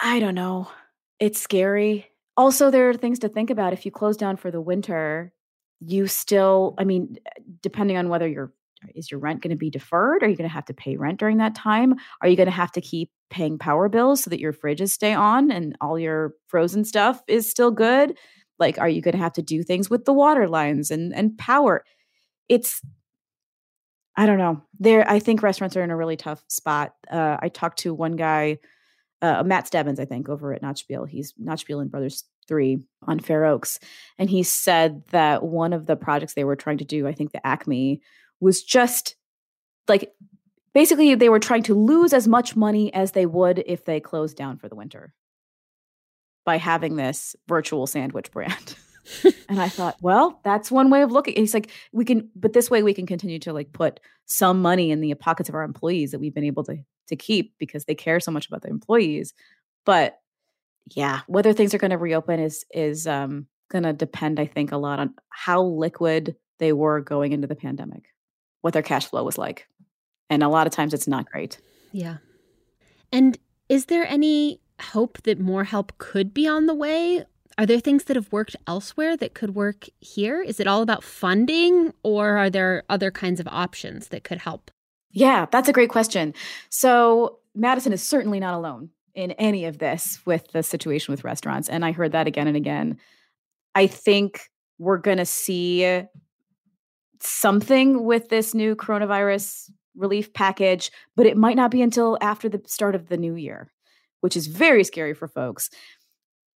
I 0.00 0.20
don't 0.20 0.34
know. 0.34 0.70
It's 1.18 1.40
scary. 1.40 2.06
Also, 2.36 2.70
there 2.70 2.88
are 2.88 2.94
things 2.94 3.18
to 3.20 3.28
think 3.28 3.50
about 3.50 3.72
if 3.72 3.84
you 3.84 3.90
close 3.90 4.16
down 4.16 4.36
for 4.36 4.50
the 4.50 4.60
winter 4.60 5.32
you 5.80 6.06
still 6.06 6.74
i 6.78 6.84
mean 6.84 7.16
depending 7.62 7.96
on 7.96 8.08
whether 8.08 8.26
you're 8.26 8.52
is 8.94 9.10
your 9.10 9.20
rent 9.20 9.42
going 9.42 9.50
to 9.50 9.56
be 9.56 9.70
deferred? 9.70 10.22
Are 10.22 10.28
you 10.28 10.36
going 10.36 10.48
to 10.48 10.54
have 10.54 10.66
to 10.66 10.74
pay 10.74 10.96
rent 10.96 11.18
during 11.18 11.38
that 11.38 11.54
time? 11.54 11.94
Are 12.22 12.28
you 12.28 12.36
going 12.36 12.46
to 12.46 12.52
have 12.52 12.72
to 12.72 12.80
keep 12.80 13.10
paying 13.30 13.58
power 13.58 13.88
bills 13.88 14.22
so 14.22 14.30
that 14.30 14.40
your 14.40 14.52
fridges 14.52 14.90
stay 14.90 15.12
on 15.12 15.50
and 15.50 15.76
all 15.80 15.98
your 15.98 16.34
frozen 16.46 16.84
stuff 16.84 17.22
is 17.28 17.50
still 17.50 17.70
good? 17.70 18.16
Like 18.58 18.78
are 18.78 18.88
you 18.88 19.00
going 19.02 19.16
to 19.16 19.22
have 19.22 19.34
to 19.34 19.42
do 19.42 19.62
things 19.62 19.90
with 19.90 20.04
the 20.04 20.12
water 20.12 20.48
lines 20.48 20.90
and 20.90 21.14
and 21.14 21.36
power? 21.38 21.84
It's 22.48 22.80
i 24.16 24.26
don't 24.26 24.38
know. 24.38 24.62
There 24.78 25.08
i 25.08 25.18
think 25.18 25.42
restaurants 25.42 25.76
are 25.76 25.82
in 25.82 25.90
a 25.90 25.96
really 25.96 26.16
tough 26.16 26.44
spot. 26.48 26.94
Uh, 27.10 27.36
i 27.40 27.48
talked 27.48 27.80
to 27.80 27.94
one 27.94 28.16
guy 28.16 28.58
uh, 29.20 29.42
matt 29.42 29.66
stebbins 29.66 30.00
i 30.00 30.04
think 30.04 30.28
over 30.28 30.52
at 30.52 30.62
Nattspil 30.62 31.08
he's 31.08 31.34
Nattspil 31.34 31.80
and 31.80 31.90
brothers 31.90 32.24
three 32.48 32.78
on 33.06 33.20
Fair 33.20 33.44
Oaks. 33.44 33.78
And 34.18 34.28
he 34.28 34.42
said 34.42 35.02
that 35.10 35.42
one 35.42 35.72
of 35.72 35.86
the 35.86 35.96
projects 35.96 36.34
they 36.34 36.44
were 36.44 36.56
trying 36.56 36.78
to 36.78 36.84
do, 36.84 37.06
I 37.06 37.12
think 37.12 37.32
the 37.32 37.46
Acme, 37.46 38.00
was 38.40 38.62
just 38.62 39.14
like 39.86 40.12
basically 40.74 41.14
they 41.14 41.28
were 41.28 41.38
trying 41.38 41.62
to 41.64 41.74
lose 41.74 42.12
as 42.12 42.26
much 42.26 42.56
money 42.56 42.92
as 42.92 43.12
they 43.12 43.26
would 43.26 43.62
if 43.66 43.84
they 43.84 44.00
closed 44.00 44.36
down 44.36 44.58
for 44.58 44.68
the 44.68 44.76
winter 44.76 45.14
by 46.44 46.56
having 46.56 46.96
this 46.96 47.36
virtual 47.46 47.86
sandwich 47.86 48.30
brand. 48.30 48.74
and 49.48 49.60
I 49.60 49.68
thought, 49.68 49.96
well, 50.00 50.40
that's 50.44 50.70
one 50.70 50.90
way 50.90 51.02
of 51.02 51.12
looking. 51.12 51.34
He's 51.36 51.54
like, 51.54 51.70
we 51.92 52.04
can, 52.04 52.30
but 52.34 52.52
this 52.52 52.70
way 52.70 52.82
we 52.82 52.94
can 52.94 53.06
continue 53.06 53.38
to 53.40 53.52
like 53.52 53.72
put 53.72 54.00
some 54.26 54.62
money 54.62 54.90
in 54.90 55.00
the 55.00 55.14
pockets 55.14 55.48
of 55.48 55.54
our 55.54 55.62
employees 55.62 56.10
that 56.10 56.18
we've 56.18 56.34
been 56.34 56.44
able 56.44 56.64
to 56.64 56.78
to 57.08 57.16
keep 57.16 57.54
because 57.58 57.84
they 57.84 57.94
care 57.94 58.20
so 58.20 58.30
much 58.30 58.46
about 58.46 58.62
their 58.62 58.70
employees. 58.70 59.32
But 59.84 60.18
yeah, 60.94 61.20
whether 61.26 61.52
things 61.52 61.74
are 61.74 61.78
going 61.78 61.90
to 61.90 61.98
reopen 61.98 62.40
is 62.40 62.64
is 62.72 63.06
um, 63.06 63.46
going 63.70 63.84
to 63.84 63.92
depend, 63.92 64.40
I 64.40 64.46
think, 64.46 64.72
a 64.72 64.76
lot 64.76 65.00
on 65.00 65.14
how 65.30 65.62
liquid 65.62 66.36
they 66.58 66.72
were 66.72 67.00
going 67.00 67.32
into 67.32 67.46
the 67.46 67.54
pandemic, 67.54 68.06
what 68.62 68.72
their 68.72 68.82
cash 68.82 69.06
flow 69.06 69.24
was 69.24 69.38
like, 69.38 69.66
and 70.30 70.42
a 70.42 70.48
lot 70.48 70.66
of 70.66 70.72
times 70.72 70.94
it's 70.94 71.08
not 71.08 71.30
great. 71.30 71.58
Yeah, 71.92 72.18
and 73.12 73.38
is 73.68 73.86
there 73.86 74.06
any 74.06 74.60
hope 74.80 75.22
that 75.22 75.40
more 75.40 75.64
help 75.64 75.96
could 75.98 76.32
be 76.32 76.46
on 76.46 76.66
the 76.66 76.74
way? 76.74 77.24
Are 77.56 77.66
there 77.66 77.80
things 77.80 78.04
that 78.04 78.14
have 78.14 78.30
worked 78.30 78.54
elsewhere 78.68 79.16
that 79.16 79.34
could 79.34 79.56
work 79.56 79.86
here? 79.98 80.40
Is 80.40 80.60
it 80.60 80.68
all 80.68 80.82
about 80.82 81.02
funding, 81.02 81.92
or 82.02 82.36
are 82.36 82.50
there 82.50 82.84
other 82.88 83.10
kinds 83.10 83.40
of 83.40 83.48
options 83.48 84.08
that 84.08 84.22
could 84.22 84.38
help? 84.38 84.70
Yeah, 85.10 85.46
that's 85.50 85.68
a 85.68 85.72
great 85.72 85.90
question. 85.90 86.34
So 86.68 87.40
Madison 87.54 87.92
is 87.92 88.02
certainly 88.02 88.38
not 88.38 88.54
alone 88.54 88.90
in 89.18 89.32
any 89.32 89.64
of 89.64 89.78
this 89.78 90.20
with 90.26 90.46
the 90.52 90.62
situation 90.62 91.10
with 91.10 91.24
restaurants. 91.24 91.68
And 91.68 91.84
I 91.84 91.90
heard 91.90 92.12
that 92.12 92.28
again 92.28 92.46
and 92.46 92.56
again. 92.56 92.98
I 93.74 93.88
think 93.88 94.48
we're 94.78 94.98
going 94.98 95.18
to 95.18 95.26
see 95.26 96.04
something 97.20 98.04
with 98.04 98.28
this 98.28 98.54
new 98.54 98.76
coronavirus 98.76 99.72
relief 99.96 100.32
package, 100.32 100.92
but 101.16 101.26
it 101.26 101.36
might 101.36 101.56
not 101.56 101.72
be 101.72 101.82
until 101.82 102.16
after 102.20 102.48
the 102.48 102.62
start 102.66 102.94
of 102.94 103.08
the 103.08 103.16
new 103.16 103.34
year, 103.34 103.72
which 104.20 104.36
is 104.36 104.46
very 104.46 104.84
scary 104.84 105.14
for 105.14 105.26
folks. 105.26 105.68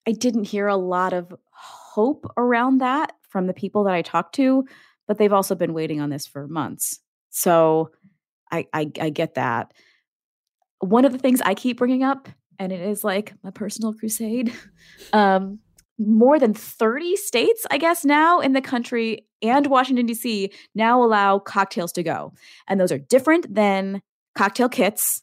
I 0.07 0.13
didn't 0.13 0.45
hear 0.45 0.69
a 0.69 0.77
lot 0.77 1.13
of 1.13 1.35
hope 1.51 2.31
around 2.37 2.79
that 2.79 3.11
from 3.29 3.49
the 3.49 3.55
people 3.55 3.83
that 3.85 3.95
I 3.95 4.03
talked 4.03 4.37
to, 4.37 4.65
but 5.09 5.19
they've 5.19 5.33
also 5.33 5.57
been 5.57 5.75
waiting 5.75 6.01
on 6.01 6.11
this 6.11 6.29
for 6.29 6.47
months. 6.47 7.01
So 7.31 7.91
I, 8.53 8.69
I, 8.73 8.89
I 9.01 9.11
get 9.11 9.35
that. 9.35 9.73
One 10.79 11.05
of 11.05 11.11
the 11.11 11.19
things 11.19 11.41
I 11.41 11.55
keep 11.55 11.79
bringing 11.79 12.05
up, 12.05 12.29
and 12.63 12.71
it 12.71 12.81
is 12.81 13.03
like 13.03 13.35
my 13.43 13.51
personal 13.51 13.93
crusade, 13.93 14.53
um, 15.13 15.59
more 15.99 16.39
than 16.39 16.55
30 16.55 17.17
states, 17.17 17.67
I 17.73 17.79
guess, 17.79 18.05
now 18.05 18.39
in 18.39 18.53
the 18.53 18.61
country 18.61 19.27
and 19.43 19.67
Washington, 19.67 20.07
D.C., 20.07 20.53
now 20.73 21.03
allow 21.03 21.41
cocktails 21.41 21.91
to 21.93 22.05
go. 22.05 22.33
And 22.69 22.81
those 22.81 22.93
are 22.93 22.99
different 22.99 23.53
than 23.53 24.01
cocktail 24.37 24.69
kits. 24.69 25.23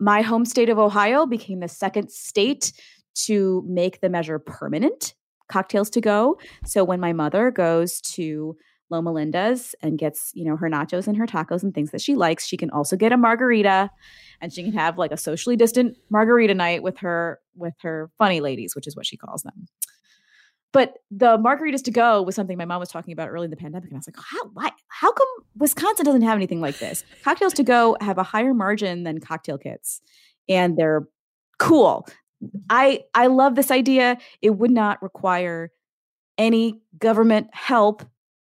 My 0.00 0.22
home 0.22 0.44
state 0.44 0.68
of 0.68 0.78
Ohio 0.78 1.24
became 1.24 1.60
the 1.60 1.68
second 1.68 2.10
state 2.10 2.72
to 3.26 3.64
make 3.68 4.00
the 4.00 4.08
measure 4.08 4.40
permanent 4.40 5.14
cocktails 5.48 5.88
to 5.90 6.00
go. 6.00 6.38
So 6.66 6.82
when 6.82 6.98
my 6.98 7.12
mother 7.12 7.52
goes 7.52 8.00
to 8.12 8.56
Loma 8.92 9.10
Linda's 9.12 9.74
and 9.82 9.98
gets, 9.98 10.30
you 10.34 10.44
know, 10.44 10.56
her 10.56 10.68
nachos 10.68 11.08
and 11.08 11.16
her 11.16 11.26
tacos 11.26 11.62
and 11.62 11.74
things 11.74 11.90
that 11.90 12.00
she 12.00 12.14
likes, 12.14 12.46
she 12.46 12.56
can 12.56 12.70
also 12.70 12.96
get 12.96 13.12
a 13.12 13.16
margarita 13.16 13.90
and 14.40 14.52
she 14.52 14.62
can 14.62 14.72
have 14.72 14.98
like 14.98 15.10
a 15.10 15.16
socially 15.16 15.56
distant 15.56 15.96
margarita 16.10 16.54
night 16.54 16.82
with 16.82 16.98
her 16.98 17.40
with 17.56 17.74
her 17.82 18.10
funny 18.18 18.40
ladies, 18.40 18.76
which 18.76 18.86
is 18.86 18.94
what 18.94 19.06
she 19.06 19.16
calls 19.16 19.42
them. 19.42 19.66
But 20.72 20.98
the 21.10 21.36
margaritas 21.38 21.84
to 21.84 21.90
go 21.90 22.22
was 22.22 22.34
something 22.34 22.56
my 22.56 22.64
mom 22.64 22.80
was 22.80 22.88
talking 22.88 23.12
about 23.12 23.28
early 23.28 23.44
in 23.44 23.50
the 23.50 23.56
pandemic, 23.56 23.90
and 23.90 23.96
I 23.96 23.98
was 23.98 24.08
like, 24.08 24.16
how 24.16 24.48
why 24.52 24.70
how 24.88 25.12
come 25.12 25.28
Wisconsin 25.56 26.04
doesn't 26.04 26.22
have 26.22 26.36
anything 26.36 26.60
like 26.60 26.78
this? 26.78 27.04
Cocktails 27.24 27.52
to 27.54 27.62
go 27.62 27.96
have 28.00 28.18
a 28.18 28.22
higher 28.22 28.54
margin 28.54 29.04
than 29.04 29.20
cocktail 29.20 29.58
kits, 29.58 30.00
and 30.48 30.76
they're 30.76 31.06
cool. 31.58 32.06
I 32.70 33.00
I 33.14 33.26
love 33.26 33.54
this 33.54 33.70
idea. 33.70 34.18
It 34.40 34.50
would 34.50 34.70
not 34.70 35.02
require 35.02 35.70
any 36.38 36.80
government 36.98 37.48
help, 37.52 38.02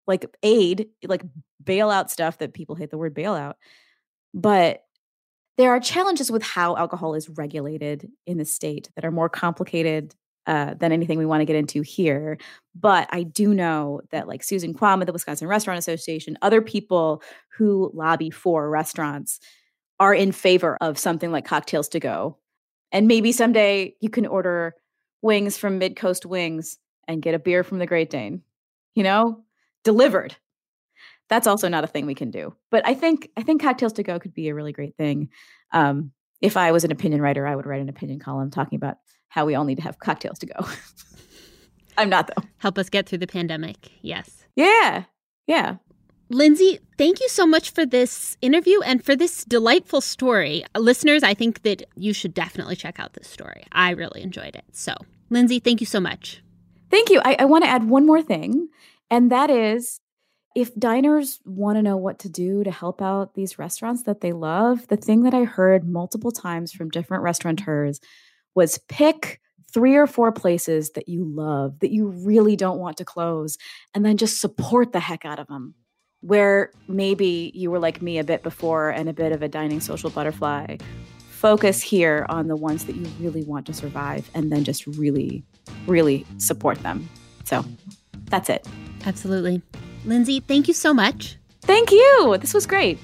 like 0.10 0.26
aid, 0.44 0.90
like 1.08 1.24
bailout 1.64 2.10
stuff 2.10 2.40
that 2.40 2.54
people 2.54 2.76
hate 2.76 2.90
the 2.90 2.98
word 2.98 3.16
bailout. 3.16 3.54
But 4.34 4.84
there 5.58 5.72
are 5.72 5.80
challenges 5.80 6.30
with 6.30 6.44
how 6.44 6.76
alcohol 6.76 7.16
is 7.16 7.30
regulated 7.30 8.10
in 8.28 8.38
the 8.38 8.46
state 8.46 8.90
that 8.96 9.06
are 9.06 9.12
more 9.12 9.30
complicated 9.30 10.14
uh, 10.46 10.74
than 10.74 10.92
anything 10.92 11.18
we 11.18 11.26
want 11.26 11.40
to 11.40 11.46
get 11.46 11.56
into 11.56 11.82
here. 11.82 12.38
But 12.78 13.08
I 13.12 13.24
do 13.24 13.54
know 13.54 14.02
that, 14.12 14.28
like 14.28 14.44
Susan 14.44 14.74
Quam 14.74 15.02
at 15.02 15.06
the 15.06 15.14
Wisconsin 15.14 15.48
Restaurant 15.48 15.78
Association, 15.78 16.38
other 16.42 16.62
people 16.62 17.24
who 17.58 17.92
lobby 17.94 18.30
for 18.30 18.70
restaurants 18.70 19.40
are 20.00 20.14
in 20.14 20.34
favor 20.34 20.78
of 20.82 20.98
something 20.98 21.32
like 21.32 21.46
cocktails 21.46 21.88
to 21.90 22.00
go 22.00 22.38
and 22.92 23.08
maybe 23.08 23.32
someday 23.32 23.96
you 24.00 24.10
can 24.10 24.26
order 24.26 24.76
wings 25.22 25.58
from 25.58 25.78
Mid 25.78 25.96
Coast 25.96 26.26
Wings 26.26 26.78
and 27.08 27.22
get 27.22 27.36
a 27.36 27.40
beer 27.40 27.64
from 27.64 27.80
the 27.80 27.86
Great 27.86 28.10
Dane, 28.10 28.42
you 28.96 29.04
know, 29.04 29.44
delivered. 29.84 30.36
That's 31.30 31.48
also 31.48 31.68
not 31.68 31.84
a 31.84 31.88
thing 31.88 32.06
we 32.06 32.16
can 32.16 32.32
do. 32.32 32.56
But 32.72 32.88
I 32.88 32.94
think 32.94 33.30
I 33.38 33.44
think 33.44 33.62
cocktails 33.62 33.94
to 33.94 34.04
go 34.04 34.20
could 34.20 34.34
be 34.34 34.50
a 34.50 34.56
really 34.56 34.74
great 34.74 34.96
thing. 34.98 35.30
Um, 35.72 36.12
if 36.42 36.58
I 36.58 36.72
was 36.72 36.84
an 36.84 36.92
opinion 36.92 37.22
writer, 37.22 37.46
I 37.46 37.56
would 37.56 37.66
write 37.66 37.82
an 37.82 37.90
opinion 37.90 38.20
column 38.20 38.50
talking 38.50 38.78
about 38.78 38.98
how 39.28 39.46
we 39.46 39.56
all 39.56 39.66
need 39.66 39.76
to 39.76 39.84
have 39.84 40.00
cocktails 40.00 40.40
to 40.40 40.48
go. 40.48 40.68
I'm 41.98 42.10
not 42.10 42.28
though. 42.28 42.44
Help 42.58 42.78
us 42.78 42.90
get 42.90 43.08
through 43.08 43.18
the 43.20 43.28
pandemic. 43.28 43.92
Yes. 44.02 44.46
Yeah. 44.56 45.04
Yeah. 45.48 45.76
Lindsay, 46.32 46.80
thank 46.98 47.20
you 47.20 47.28
so 47.28 47.48
much 47.48 47.72
for 47.72 47.88
this 47.88 48.38
interview 48.42 48.82
and 48.82 49.04
for 49.04 49.16
this 49.16 49.44
delightful 49.44 50.00
story. 50.00 50.64
Listeners, 50.78 51.24
I 51.24 51.34
think 51.34 51.64
that 51.64 51.84
you 51.96 52.14
should 52.14 52.36
definitely 52.36 52.76
check 52.76 53.00
out 53.00 53.14
this 53.14 53.28
story. 53.28 53.64
I 53.72 53.90
really 53.92 54.22
enjoyed 54.22 54.56
it. 54.56 54.66
So, 54.72 54.94
Lindsay, 55.32 55.60
thank 55.60 55.82
you 55.82 55.88
so 55.88 56.00
much. 56.00 56.44
Thank 56.92 57.10
you. 57.10 57.20
I, 57.26 57.36
I 57.40 57.46
want 57.46 57.64
to 57.64 57.70
add 57.70 57.90
one 57.90 58.06
more 58.06 58.22
thing, 58.22 58.70
and 59.10 59.32
that 59.32 59.50
is 59.50 60.00
if 60.56 60.74
diners 60.76 61.40
want 61.46 61.78
to 61.78 61.82
know 61.82 61.98
what 61.98 62.20
to 62.20 62.30
do 62.30 62.64
to 62.64 62.72
help 62.72 63.02
out 63.02 63.36
these 63.36 63.60
restaurants 63.60 64.04
that 64.04 64.22
they 64.22 64.34
love, 64.34 64.88
the 64.88 64.98
thing 64.98 65.24
that 65.24 65.34
I 65.34 65.44
heard 65.44 65.88
multiple 65.88 66.32
times 66.32 66.72
from 66.72 66.90
different 66.90 67.24
restaurateurs 67.24 68.00
was 68.56 68.80
pick 68.90 69.40
three 69.72 69.96
or 69.96 70.08
four 70.08 70.32
places 70.32 70.92
that 70.92 71.08
you 71.08 71.24
love, 71.24 71.80
that 71.80 71.92
you 71.92 72.08
really 72.08 72.56
don't 72.56 72.80
want 72.80 72.98
to 72.98 73.06
close, 73.06 73.58
and 73.94 74.04
then 74.04 74.18
just 74.18 74.42
support 74.42 74.92
the 74.92 75.00
heck 75.00 75.24
out 75.26 75.40
of 75.40 75.48
them 75.48 75.76
where 76.22 76.72
maybe 76.88 77.52
you 77.56 77.72
were 77.72 77.80
like 77.80 78.02
me 78.02 78.18
a 78.18 78.24
bit 78.24 78.44
before 78.44 78.90
and 78.90 79.08
a 79.08 79.14
bit 79.14 79.32
of 79.32 79.42
a 79.42 79.48
dining 79.48 79.80
social 79.80 80.10
butterfly, 80.10 80.78
focus 81.30 81.82
here 81.82 82.26
on 82.30 82.48
the 82.48 82.56
ones 82.56 82.86
that 82.86 82.96
you 82.96 83.06
really 83.20 83.44
want 83.44 83.66
to 83.66 83.74
survive 83.74 84.30
and 84.34 84.52
then 84.52 84.64
just 84.64 84.86
really, 84.86 85.44
really 85.88 86.26
support 86.38 86.82
them. 86.84 87.08
So 87.46 87.64
that's 88.26 88.50
it. 88.50 88.68
Absolutely. 89.06 89.62
Lindsay, 90.06 90.40
thank 90.40 90.68
you 90.68 90.74
so 90.74 90.94
much. 90.94 91.38
Thank 91.62 91.92
you. 91.92 92.38
This 92.40 92.54
was 92.54 92.66
great. 92.66 93.00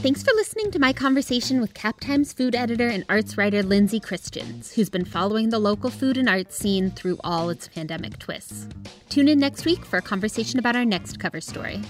Thanks 0.00 0.22
for 0.22 0.32
listening 0.34 0.70
to 0.70 0.78
my 0.78 0.92
conversation 0.92 1.60
with 1.60 1.74
Cap 1.74 2.00
Times 2.00 2.32
food 2.32 2.54
editor 2.54 2.88
and 2.88 3.04
arts 3.08 3.36
writer 3.36 3.62
Lindsay 3.62 4.00
Christians, 4.00 4.72
who's 4.72 4.88
been 4.88 5.04
following 5.04 5.50
the 5.50 5.58
local 5.58 5.90
food 5.90 6.16
and 6.16 6.28
arts 6.28 6.56
scene 6.56 6.90
through 6.90 7.18
all 7.24 7.50
its 7.50 7.68
pandemic 7.68 8.18
twists. 8.18 8.68
Tune 9.10 9.28
in 9.28 9.38
next 9.38 9.66
week 9.66 9.84
for 9.84 9.98
a 9.98 10.02
conversation 10.02 10.58
about 10.58 10.76
our 10.76 10.84
next 10.84 11.18
cover 11.18 11.40
story. 11.40 11.82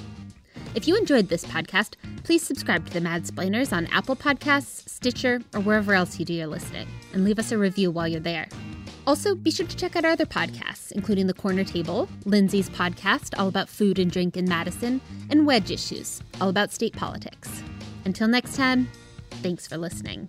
If 0.75 0.87
you 0.87 0.97
enjoyed 0.97 1.29
this 1.29 1.45
podcast, 1.45 1.95
please 2.25 2.43
subscribe 2.43 2.87
to 2.87 2.93
the 2.93 3.01
Madsplainers 3.01 3.73
on 3.73 3.87
Apple 3.87 4.15
Podcasts, 4.15 4.89
Stitcher, 4.89 5.41
or 5.55 5.61
wherever 5.61 5.95
else 5.95 6.19
you 6.19 6.25
do 6.25 6.35
your 6.35 6.47
listening, 6.47 6.87
and 7.13 7.25
leave 7.25 7.39
us 7.39 7.51
a 7.53 7.59
review 7.59 7.91
while 7.91 8.07
you're 8.07 8.21
there. 8.21 8.49
Also, 9.07 9.35
be 9.35 9.51
sure 9.51 9.67
to 9.67 9.77
check 9.77 9.97
out 9.97 10.05
our 10.05 10.11
other 10.11 10.27
podcasts, 10.27 10.93
including 10.93 11.27
The 11.27 11.35
Corner 11.35 11.65
Table, 11.65 12.09
Lindsay's 12.27 12.69
podcast 12.69 13.39
all 13.39 13.49
about 13.49 13.69
food 13.71 13.99
and 13.99 14.11
drink 14.11 14.37
in 14.37 14.47
Madison, 14.47 15.01
and 15.31 15.47
Wedge 15.47 15.71
Issues, 15.71 16.23
all 16.41 16.51
about 16.51 16.73
state 16.73 16.95
politics. 16.95 17.63
Until 18.05 18.29
next 18.29 18.55
time, 18.55 18.89
thanks 19.43 19.67
for 19.67 19.79
listening. 19.79 20.29